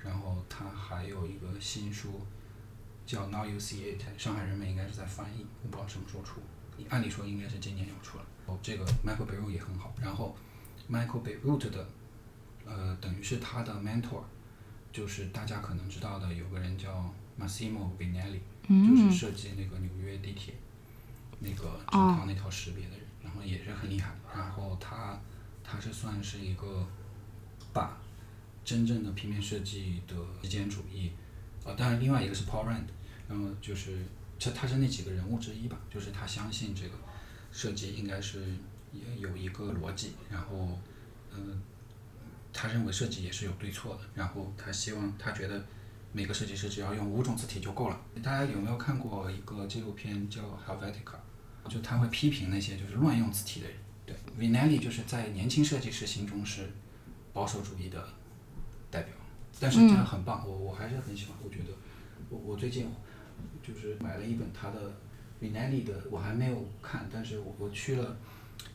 [0.03, 2.21] 然后他还有一个新书
[3.05, 6.41] 叫 Now You See It，上海人们应该是在翻译，我不知道什么时候出。
[6.89, 8.25] 按理说应该是今年要出了。
[8.45, 9.93] 哦，这个 Michael Beirut 也很好。
[10.01, 10.35] 然后
[10.89, 11.87] Michael Beirut 的，
[12.65, 14.21] 呃，等于是他的 mentor，
[14.91, 20.53] 就是大家可能知道的，有个人叫 Massimo Vignelli，、就是设计那个纽约地铁
[21.39, 24.13] 那个整套那套识别的人，然后也是很厉害。
[24.33, 25.19] 然后他
[25.63, 26.87] 他是算是一个
[27.73, 27.97] 把
[28.67, 31.13] 真正的平面设计的极简主义，
[31.63, 32.83] 呃，当然另外一个是 Paul Rand，
[33.29, 33.99] 然后就是
[34.37, 36.97] 这他是那几个人物之一吧，就是他相信这个
[37.49, 38.41] 设计应该是
[38.91, 40.77] 也有一个逻辑，然后
[41.33, 41.61] 嗯、
[42.51, 45.65] 他认为设计也是有对错的，然后他希望他觉得
[46.11, 47.97] 每个设计师只要用五种字体就够了。
[48.21, 51.15] 大家有没有看过一个纪录片叫《Helvetica》？
[51.69, 53.77] 就他会批评那些就是乱用字体的人。
[54.05, 56.69] 对，Vinelli 就是在年轻设计师心中是
[57.31, 58.05] 保守主义的
[58.97, 59.13] 代表，
[59.59, 61.35] 但是真的很棒，我我还是很喜欢。
[61.43, 61.65] 我觉得
[62.29, 62.87] 我我最近
[63.61, 64.93] 就是买了一本他的
[65.39, 68.17] Vinelli 的，我还没有看，但是我我去了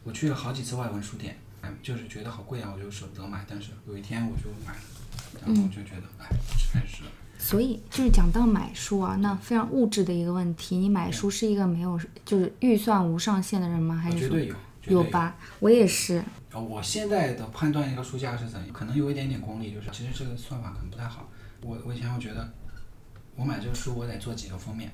[0.04, 6.28] 我去了好几次外文书店，哎就是觉得好贵啊，我就舍不得买，但是有一天我就买了，然后我就觉得哎，
[6.72, 7.02] 真是。
[7.38, 13.96] 所以就是讲到买书啊，那非常物质的一个问题，你买书是一个没有就是预算无上限的人吗？
[13.96, 15.36] 还是说绝对有，绝对有吧？
[15.58, 16.22] 我也是，
[16.52, 21.28] 呃，我现在的判断一个书架是怎样，可能有一点点功利，就是其实这个算法可能不太好。
[21.62, 22.52] 我我以前我觉得，
[23.36, 24.92] 我买这个书我得做几个封面，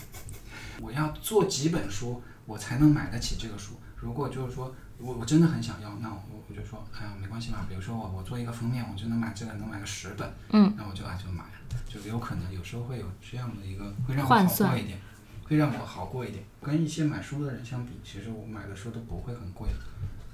[0.80, 3.74] 我要做几本书我才能买得起这个书。
[3.96, 11.50] 如果就是说我我真的很想要，那我我就说，哎呀没关系嘛，比如说我我做一个封面，我就能买这个能买个十本，嗯，那我就啊就买了，
[11.86, 14.98] 就有可能有时候会有这样的一个会让我好过一点，
[15.44, 16.42] 会让我好过一点。
[16.62, 19.68] 跟一些买书的人相比，其实我买的书都不会很贵。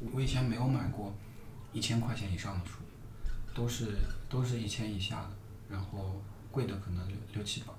[0.01, 1.14] 我我以前没有买过
[1.72, 2.78] 一千块钱以上的书，
[3.55, 3.97] 都是
[4.28, 5.30] 都是一千以下的，
[5.68, 7.72] 然后贵的可能六六七百，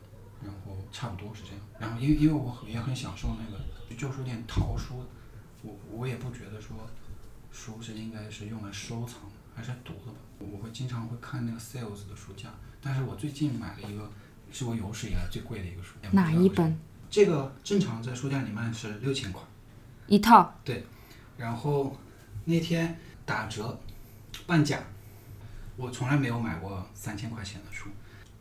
[0.43, 1.59] 然后差不多是这样。
[1.79, 5.03] 然后因为因为我很也很享受那个去旧书店淘书，
[5.61, 6.75] 我我也不觉得说
[7.51, 9.21] 书是应该是用来收藏
[9.55, 10.17] 还是读的吧。
[10.39, 12.49] 我会经常会看那个 sales 的书架，
[12.81, 14.09] 但是我最近买了一个
[14.51, 16.77] 是我有史以来最贵的一个书，哪一本？
[17.09, 19.41] 这个正常在书店里卖是六千块。
[20.07, 20.53] 一套？
[20.63, 20.85] 对
[21.37, 21.97] 然后
[22.49, 23.77] 那天打折
[24.45, 24.79] 半价，
[25.75, 27.89] 我从来没有买过三千块钱的书，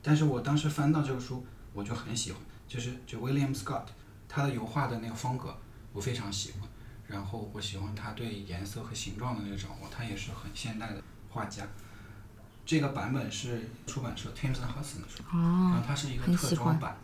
[0.00, 3.86] 但是我当时翻到这个书，我就很喜欢，就是就 William Scott
[4.28, 5.58] 他的油画的那个风格，
[5.92, 6.60] 我非常喜欢。
[7.08, 11.66] 然后我喜欢他对颜色和形状的那个掌握，他也是很现代的画家。
[12.64, 16.96] 这个版本是出版社 Thames and Hudson 的书，然哦后它是一个特装版，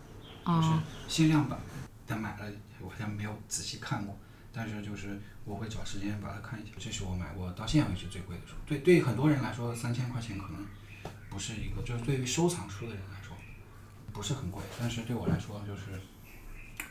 [0.46, 1.58] 就是哦，限量版，
[2.06, 2.46] 但买了
[2.80, 4.16] 我好像没有仔细看过，
[4.52, 6.72] 但是就是我会找时间把它看一下。
[6.78, 8.54] 这是我买过到现在为止最贵的书。
[8.66, 10.66] 对，对于很多人来说，三千块钱可能
[11.30, 13.36] 不是一个，就是对于收藏书的人来说
[14.12, 16.00] 不是很贵，但是对我来说就是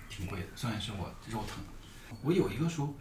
[0.10, 1.64] 挺贵的，算是我肉疼。
[2.24, 2.96] 我有一个书，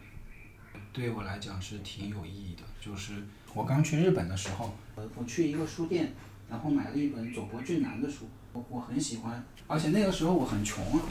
[0.93, 6.13] 对我来讲是挺有意义的，就是我刚去日本的时候，呃，我去一个书店，
[6.49, 11.03] 然后买了一本佐伯俊男的书，我我很喜欢，而且那个时候我很穷啊，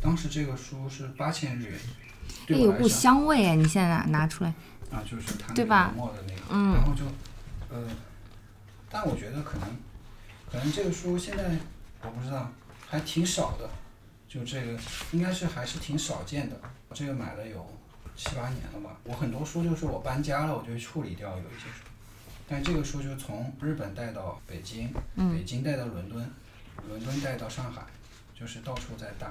[0.00, 1.80] 当时这个书是八千日元，
[2.54, 4.52] 哎，有股香味哎，你现在拿拿出来，
[4.90, 6.74] 啊，就是它那个的那个，嗯。
[6.74, 7.04] 然后就，
[7.68, 7.86] 呃，
[8.90, 9.68] 但我觉得可能，
[10.50, 11.44] 可能这个书现在
[12.02, 12.50] 我不知道，
[12.88, 13.68] 还挺少的，
[14.28, 14.78] 就这个
[15.12, 16.60] 应该是还是挺少见的。
[16.94, 17.66] 这个买了有
[18.16, 21.84] 七八年了吧，我很多书就是我搬家了，我就处理掉有一些书，
[22.48, 26.30] 但这个书就从日本带到北京，嗯北京带到伦敦，
[26.88, 27.82] 伦敦带到上海，
[28.34, 29.26] 就是到处在带。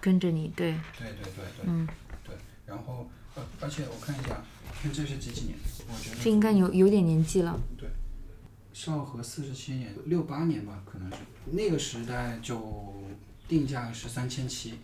[0.00, 1.86] 跟着你，对，对对对对，嗯。
[1.86, 2.09] 对，
[2.70, 4.40] 然后呃，而且我看一下，
[4.80, 5.56] 看这是几几年？
[5.88, 7.58] 我觉得这应该有有点年纪了。
[7.76, 7.88] 对
[8.72, 11.16] 昭和四十七年，六八年吧，可能是
[11.50, 12.94] 那个时代就
[13.48, 14.74] 定价是三千七。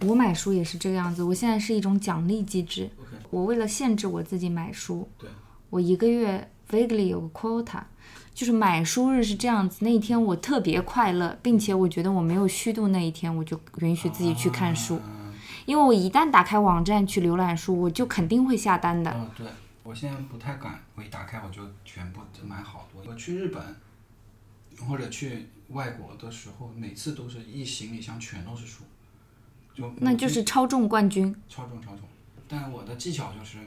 [0.00, 2.88] 我买书也是这个样子，我现在是一种奖励机制。
[2.98, 5.28] OK，我为了限制我自己买书，对，
[5.68, 7.82] 我一个月 vaguely 有个 quota，
[8.34, 9.78] 就是买书日是这样子。
[9.80, 14.98] 那一天我特别快乐，并且我觉得我没有虚度那一天，我就允许自己去看书。
[15.06, 15.15] 嗯
[15.66, 19.10] 因为我一旦打开网站去浏览书，我就肯定会下单的。
[19.14, 19.46] 嗯，对，
[19.82, 23.02] 我现在不太敢，我一打开我就全部买好多。
[23.06, 23.62] 我去日本
[24.88, 28.84] 或者去外国的时候，每次都是一行李箱全都是书，
[29.74, 31.34] 就那就是超重冠军。
[31.48, 32.00] 超重超重。
[32.48, 33.58] 但我的技巧就是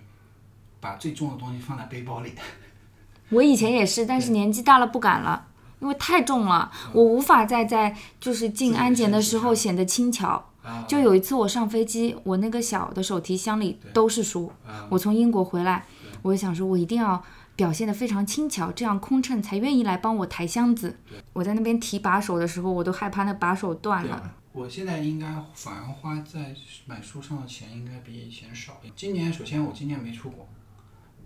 [0.79, 2.33] 把最重的东西放在背包里。
[3.29, 5.47] 我以前也是，但是年纪大了不敢了，
[5.81, 10.48] 因为太重了，我无法再在就是进安检的时候显得轻巧。
[10.69, 14.51] 啊就有一次我上飞机，我那个小的手提箱里都是书。
[14.89, 15.85] 我从英国回来，
[16.21, 17.23] 我就想说，我一定要
[17.55, 20.97] 表现得非常轻巧，这样空乘才愿意来帮我抬箱子。
[21.33, 24.35] 我在那边提把手的时候，我都害怕那把手断了。
[24.51, 26.53] 我现在应该反而花在
[26.85, 28.81] 买书上的钱应该比以前少。
[28.95, 30.47] 今年首先我今年没出国，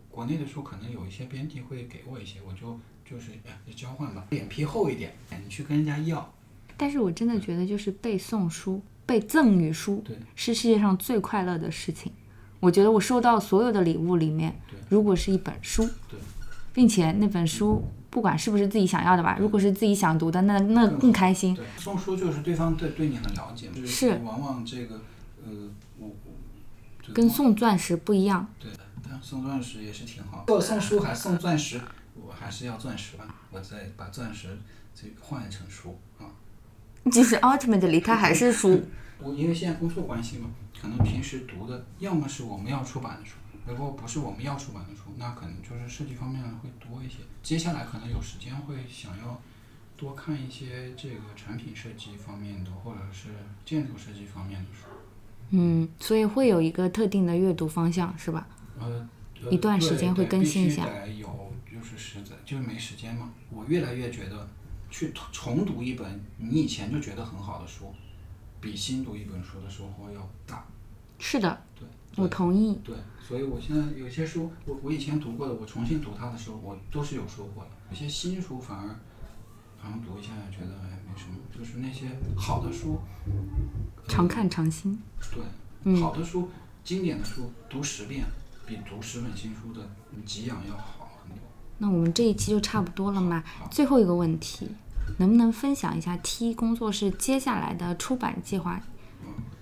[0.09, 2.79] 国内的书可能有一些编辑会给我一些，我就
[3.09, 5.13] 就是哎就交换吧，脸皮厚一点，
[5.43, 6.33] 你去跟人家要。
[6.75, 8.81] 但是我真的觉得，就是背诵书、
[9.13, 10.03] 被赠予书
[10.33, 12.11] 是世界上最快乐的事情。
[12.59, 14.59] 我觉得我收到所有的礼物里面，
[14.89, 15.87] 如果是一本书，
[16.73, 21.55] 并且那本书不管是不是自己想要的吧，如果是自己想读的，那那更开心。
[21.77, 24.95] 送书就是对方对对你很了解，就是往往这个
[25.45, 25.51] 呃
[25.99, 26.09] 我
[27.13, 28.71] 跟送钻石不一样，对，
[29.07, 30.43] 但送钻石也是挺好。
[30.47, 31.79] 如果送书还送钻石，
[32.15, 34.57] 我还是要钻石吧，我再把钻石
[34.95, 36.25] 这个换成书啊。
[37.11, 38.81] 就是 ultimately 它还是书。
[39.23, 40.49] 我因为现在工作关系嘛，
[40.79, 47.19] 可能平时读的要么是我们要出版的书，如果不是我们要出版的书，那可能就是设计方面会多一些。
[47.41, 49.41] 接下来可能有时间会想要
[49.95, 53.29] 多看一些这个产品设计方面的，或者是
[53.65, 54.87] 建筑设计方面的书。
[55.51, 58.47] 嗯，所以会有一个特定的阅读方向，是吧？
[58.79, 59.07] 呃，
[59.43, 63.31] 呃一段时间会更新一下有，就是实在就是没时间嘛。
[63.51, 64.49] 我越来越觉得，
[64.89, 67.93] 去重重读一本你以前就觉得很好的书，
[68.63, 70.65] 比新读一本书的收获要大。
[71.19, 71.85] 是的，对，
[72.15, 72.79] 我同意。
[72.81, 77.69] 对，所以我现在有些书，我我以前读过的，我重新读它的时候，我都是有收获的。
[77.89, 78.87] 有些新书反而
[79.77, 82.07] 好像读一下觉得哎没什么，就是那些
[82.37, 82.97] 好的书，
[84.07, 84.97] 常看常新。
[85.33, 85.43] 对，
[85.83, 86.49] 嗯好的书、
[86.85, 88.23] 经典的书读十遍，
[88.65, 89.85] 比读十本新书的
[90.25, 91.39] 给养要好很多。
[91.79, 93.43] 那我们这一期就差不多了嘛。
[93.69, 94.69] 最后一个问题，
[95.17, 98.81] 能不能分享一下 T 工作室接下来的出版计划？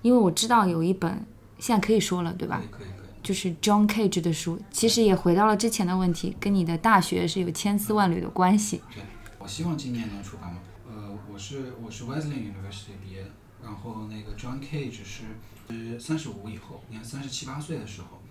[0.01, 1.25] 因为我知道有一本
[1.59, 2.83] 现在可以说了，对吧可？
[2.83, 2.87] 以可以。
[3.23, 8.81] 就是 John Cage 的书，其实也回到了之前的问题，跟你的大学是有千丝万缕的关系。
[8.95, 9.03] 对，
[9.37, 10.59] 我希望今年能出版嘛。
[10.89, 13.29] 呃，我是我是 Wesleyan University 毕业的，
[13.63, 15.23] 然后那个 John Cage 是
[15.69, 18.23] 是三十五以后，你看三十七八岁的时候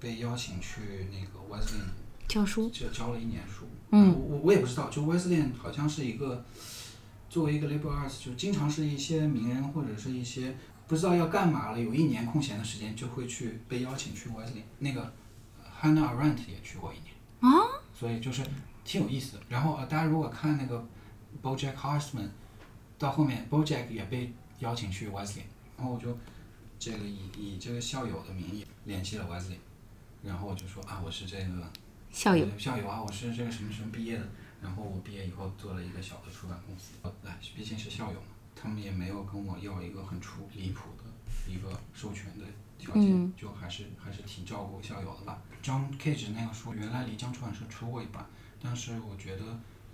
[0.00, 1.90] 被邀请去那个 Wesleyan
[2.26, 3.66] 教书，教教了一年书。
[3.90, 6.44] 嗯我我也不知道，就 Wesleyan 好像是一个
[7.30, 10.54] 作为一个 liberal arts，就经常是一些名人或者是一些
[10.86, 14.62] 不知道要干嘛了，有一年空闲的时间就会去被邀请去 Wesleyan。
[14.78, 15.12] 那个
[15.80, 17.14] Hannah Arendt 也去过一年。
[17.40, 17.48] 啊？
[17.94, 18.42] 所以就是
[18.84, 19.42] 挺有意思的。
[19.48, 20.86] 然后呃，大家如果看那个
[21.42, 22.28] BoJack Horseman，
[22.98, 25.42] 到后面 BoJack 也被邀请去 Wesleyan，
[25.76, 26.16] 然后我就
[26.78, 29.58] 这个以以这个校友的名义联系了 Wesleyan，
[30.22, 31.70] 然后我就说啊，我是这个
[32.10, 34.28] 校友，呃校友啊，我是这个什么什么毕业的，
[34.62, 41.04] 然后我毕业以后做了一个小的出版公司，呃哎，毕竟是校友嘛，他们也没有跟我要一个很出离谱的
[41.50, 42.44] 一个授权的
[42.78, 45.40] 条件，嗯就还是还是挺照顾校友的吧。
[45.62, 48.26] John Cage 那个书原来离江出版社出过一版，
[48.62, 49.44] 但是我觉得，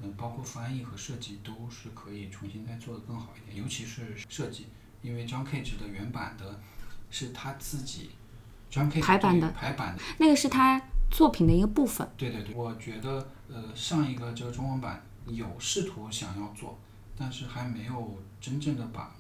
[0.03, 4.67] 嗯、包括翻译和设计都是可以重新再做的更好一点，尤其是设计，
[5.03, 6.61] 因为 John Cage 的原版的
[7.11, 8.11] 是他自己
[8.71, 10.03] ，John Cage 排版的排版的。
[10.19, 10.81] 那个是他
[11.15, 12.11] 作品的一个部分。
[12.17, 16.77] 对对对，我觉得呃上一个这个中文版有试图想要做，
[17.17, 19.15] 但是还没有真正的把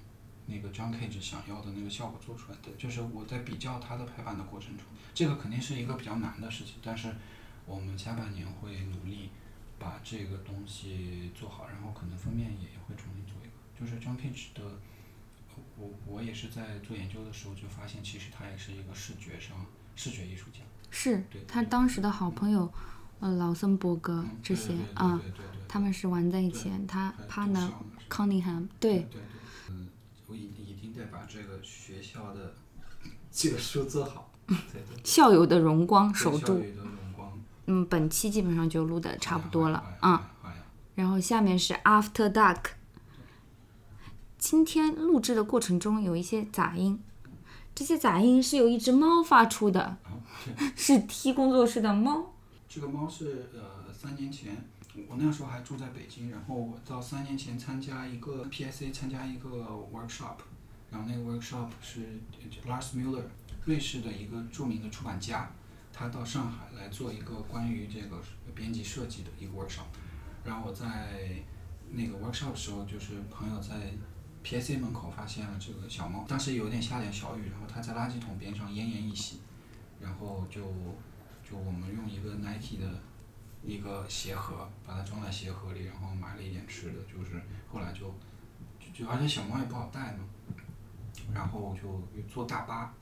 [0.47, 2.68] 那个 John Cage 想要的那个效果做出来的。
[2.76, 4.84] 就是我在比较它的排版的过程中，
[5.14, 7.14] 这个肯定是一个比较难的事情，但是
[7.64, 9.30] 我们下半年会努力
[9.78, 13.55] 把这个东西做好，然后可能封面也会重新做一个。
[13.78, 14.80] 就是 John Cage 的，
[15.78, 19.64] 我我也是在做研究的时候就发现，其实他也是一个视觉上
[19.95, 20.59] 视觉艺术家。
[20.97, 22.72] 是他当时的好朋友，
[23.18, 29.20] 呃，劳森伯格嗯这些对对对啊，对对对对他们是玩在一起，他还 partner 上 Cunningham，对，对对，
[29.70, 29.88] 嗯，
[30.28, 32.55] 我一一定得把这个学校的
[33.32, 36.62] 这个书做好，对对， 校友的荣光守住。
[37.66, 40.30] 嗯，本期基本上就录的差不多了啊。，
[40.95, 42.61] 然后下面是 After Dark。
[44.38, 47.03] 今天录制的过程中有一些杂音，
[47.74, 49.97] 这些杂音是由一只猫发出的，
[50.76, 52.32] 是 T 工作室的猫。
[52.68, 54.57] 这个猫是呃三年前，
[55.09, 59.49] 我那时候还住在北京，然后我到三年前参加一个 PSA 参加一个
[59.93, 60.39] workshop，
[60.91, 62.18] 然后那个 workshop 是
[62.66, 63.22] Lars Müller，
[63.64, 65.51] 瑞士的一个著名的出版家，
[65.93, 68.20] 他到上海来做一个关于这个
[68.55, 69.87] 编辑设计的一个 workshop，
[70.45, 71.45] 然后我在
[71.93, 73.93] 那个 workshop 的时候，就是朋友在
[74.43, 79.39] PSA 门口发现了这个小猫，当时有点下点小雨，然后它在垃圾桶边上奄奄一息，
[80.05, 80.61] 然后就
[81.42, 83.00] 就我们用一个 Nike 的
[83.64, 87.40] 一个鞋盒把它装在鞋盒里，然后买了一点吃的，就是
[87.72, 88.14] 后来就
[88.78, 90.24] 就就而且小猫也不好带嘛，
[91.32, 92.00] 然后就
[92.32, 92.92] 坐大巴，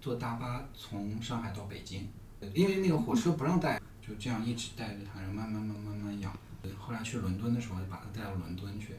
[0.00, 2.06] 坐大巴从上海到北京，
[2.54, 6.32] 因为那个火车不让带，就这样一直带着它，然后慢慢慢慢慢养。
[6.78, 8.94] 后来去伦敦的时候，就把它带到伦敦去，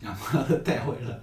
[0.00, 1.20] 然后把它 带回来。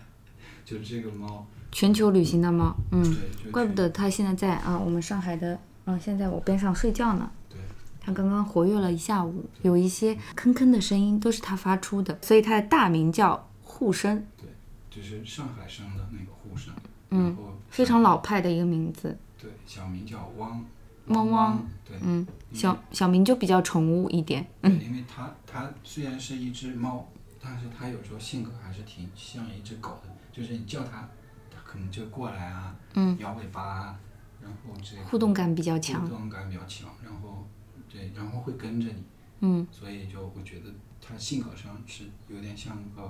[0.66, 3.04] 就这个猫，全球旅行的猫，嗯，
[3.44, 7.30] 对，怪不得它现在在啊，我们上海的，啊，现在我边上睡觉呢。
[7.48, 7.60] 对，
[8.02, 14.50] 它刚刚活跃了一下午，有一些吭吭的声音都是它发出的，所以它的大名叫护生，对，
[14.90, 16.74] 就是上海生的那个护生，
[17.12, 17.38] 嗯
[17.70, 19.16] 非常老派的一个名字。
[19.40, 20.66] 对，小名叫汪，
[21.08, 24.44] 汪汪汪，对，嗯，小小名就比较宠物一点。
[24.62, 27.08] 嗯，因为它它虽然是一只猫，
[27.40, 31.08] 但是它有时候性格还是挺像一只狗的，就是你叫它，
[31.50, 34.00] 它可能就过来啊，嗯，摇尾巴啊，
[34.42, 37.48] 然后这互动感比较强互动感比较强，然后
[37.90, 39.04] 对，然后会跟着你，
[39.40, 40.66] 嗯，所以就我觉得
[41.02, 43.10] 它性格上是有点像个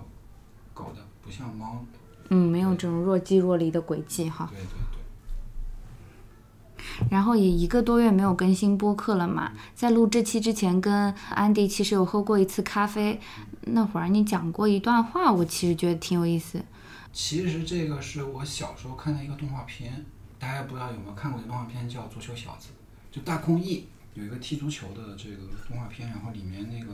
[0.71, 1.83] 狗的，不像猫，
[2.29, 4.47] 嗯，没有这种若即若离的轨迹哈。
[4.51, 4.99] 对对对。
[7.09, 13.19] 然后也一个多月没有更新播客了嘛，在录这期之前跟安迪其实有喝过一次咖啡，
[13.61, 16.63] 那会儿你讲过一段话，我其实觉得挺有意思。
[17.15, 20.05] 其实这个是我小时候看的一个动画片，
[20.37, 22.71] 大家不知道有没有看过一个动画片叫《足球小子》，
[23.15, 26.93] 就大空翼有一个踢足球的这个动画片，然后里面那个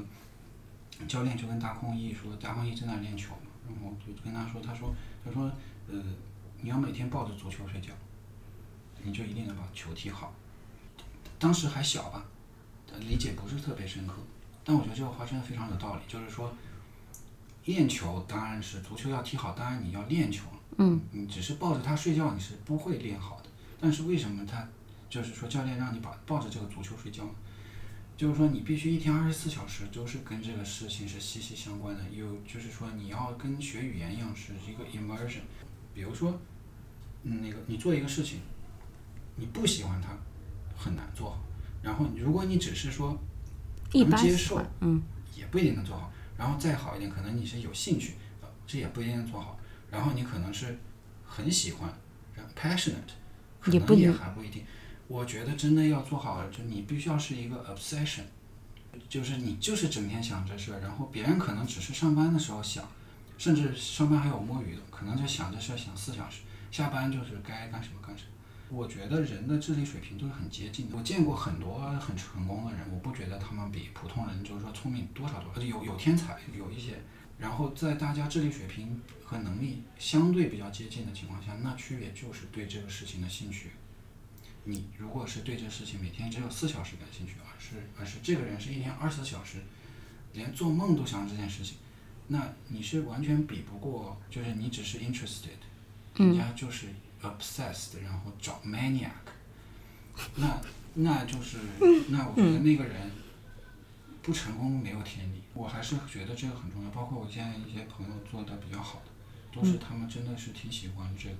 [1.07, 4.93] 教练就跟大空翼说，大空翼正在练球嘛，然后就跟他说，他说
[5.25, 5.51] 他说
[5.89, 5.99] 呃
[6.61, 7.91] 你要每天抱着足球睡觉，
[9.01, 10.31] 你就一定能把球踢好。
[11.39, 12.23] 当时还小吧，
[12.99, 14.13] 理解不是特别深刻，
[14.63, 16.53] 但我觉得这个话真的非常有道理，就是说。
[17.65, 20.43] 练球当然是足球要踢好，当然你要练球。
[20.77, 23.49] 嗯，你只是抱着它睡觉，你是不会练好的。
[23.79, 24.67] 但是为什么他
[25.09, 27.31] 就是说教练让你把抱着这个足球睡觉呢？
[28.15, 32.03] 就是说你必须一天二十四小时都是跟这个事情是息息相关的。
[32.11, 35.41] 有就是说你要跟学语言一样是一个 immersion。
[35.93, 36.39] 比如说，
[37.23, 38.39] 嗯，那个你做一个事情，
[39.35, 40.09] 你不喜欢它，
[40.75, 41.39] 很难做好。
[41.81, 43.17] 然后如果你只是说
[43.91, 45.01] 能接受，，嗯，
[45.35, 46.11] 也不一定能做好。
[46.41, 49.59] 然后再好一点，可能你是有兴趣，呃这也不一定做好。
[49.91, 50.75] 然后你可能是
[51.23, 51.93] 很喜欢
[52.33, 53.13] 然后，passionate，
[53.59, 54.63] 可能也还不一定。
[55.07, 58.23] 我觉得真的要做好，就你必须要是一个 obsession，
[59.07, 62.89] 就是你就是整天想这事儿，然后别人可能只是上班的时候想，
[63.37, 68.30] 甚至上班还有摸鱼的，可能就想这事儿想四小时，下班就是该干什么干什么。
[68.71, 70.95] 我觉得人的智力水平都是很接近的。
[70.95, 76.97] 我见过很多很成功的人，我不觉得他们比普通人就是说聪明多少多少，有有天才，有一些。
[77.37, 83.71] 然后在大家智力水平和能力相对比较接近的情况下，那区别就是对这个事情的兴趣。
[84.63, 89.57] 你如果是对这个事情每天只有四小时感兴趣，而是而是这个人是一天二十四小时，
[90.33, 91.77] 连做梦都想这件事情，
[92.27, 95.57] 那你是完全比不过，就是你只是 interested，
[96.15, 96.87] 人家就是
[97.21, 99.11] obsessed，然后找 maniac，
[100.35, 100.61] 那
[100.93, 101.57] 那就是
[102.09, 103.11] 那我觉得那个人
[104.21, 106.89] 不成功没有天理，我还是觉得这个很重要。
[106.91, 111.37] 包括我现在一些朋友做的比较好的，都是他们真的是挺喜欢这个，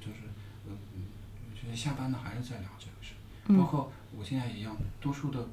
[0.00, 0.22] 就是
[0.66, 1.04] 呃，嗯
[1.50, 3.12] 我觉得下班了还是在聊这个事。
[3.56, 5.48] 包括我现在一样，多数的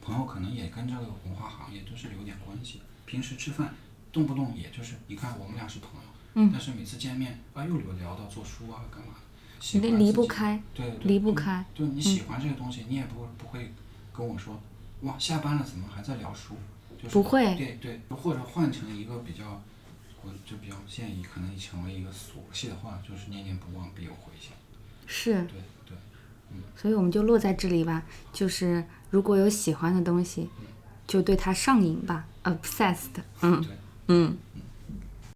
[0.00, 2.80] 朋友可能也跟这个文化行业都是有点关系。
[3.04, 3.74] 平时吃饭，
[4.12, 11.64] 动不动也就是，你看我们俩是朋友，嗯但是每次见面啊，又有聊到做书啊，干嘛的，喜离不开，对对，离不开。
[11.74, 13.72] 就你喜欢这个东西，你也不会不会
[14.12, 14.60] 跟我说，
[15.02, 16.54] 哇，下班了怎么还在聊书？
[16.96, 19.62] 就是不会对对，或者换成一个比较，
[20.22, 24.52] 我就比较建议，可能成为一个俗气的话，就是念念不忘，必有回响。
[25.06, 25.96] 是，对对，
[26.50, 28.02] 嗯所以我们就落在这里吧。
[28.32, 30.48] 就是如果有喜欢的东西，
[31.06, 33.22] 就对它上瘾吧，obsessed。
[33.42, 33.64] 嗯
[34.08, 34.36] 嗯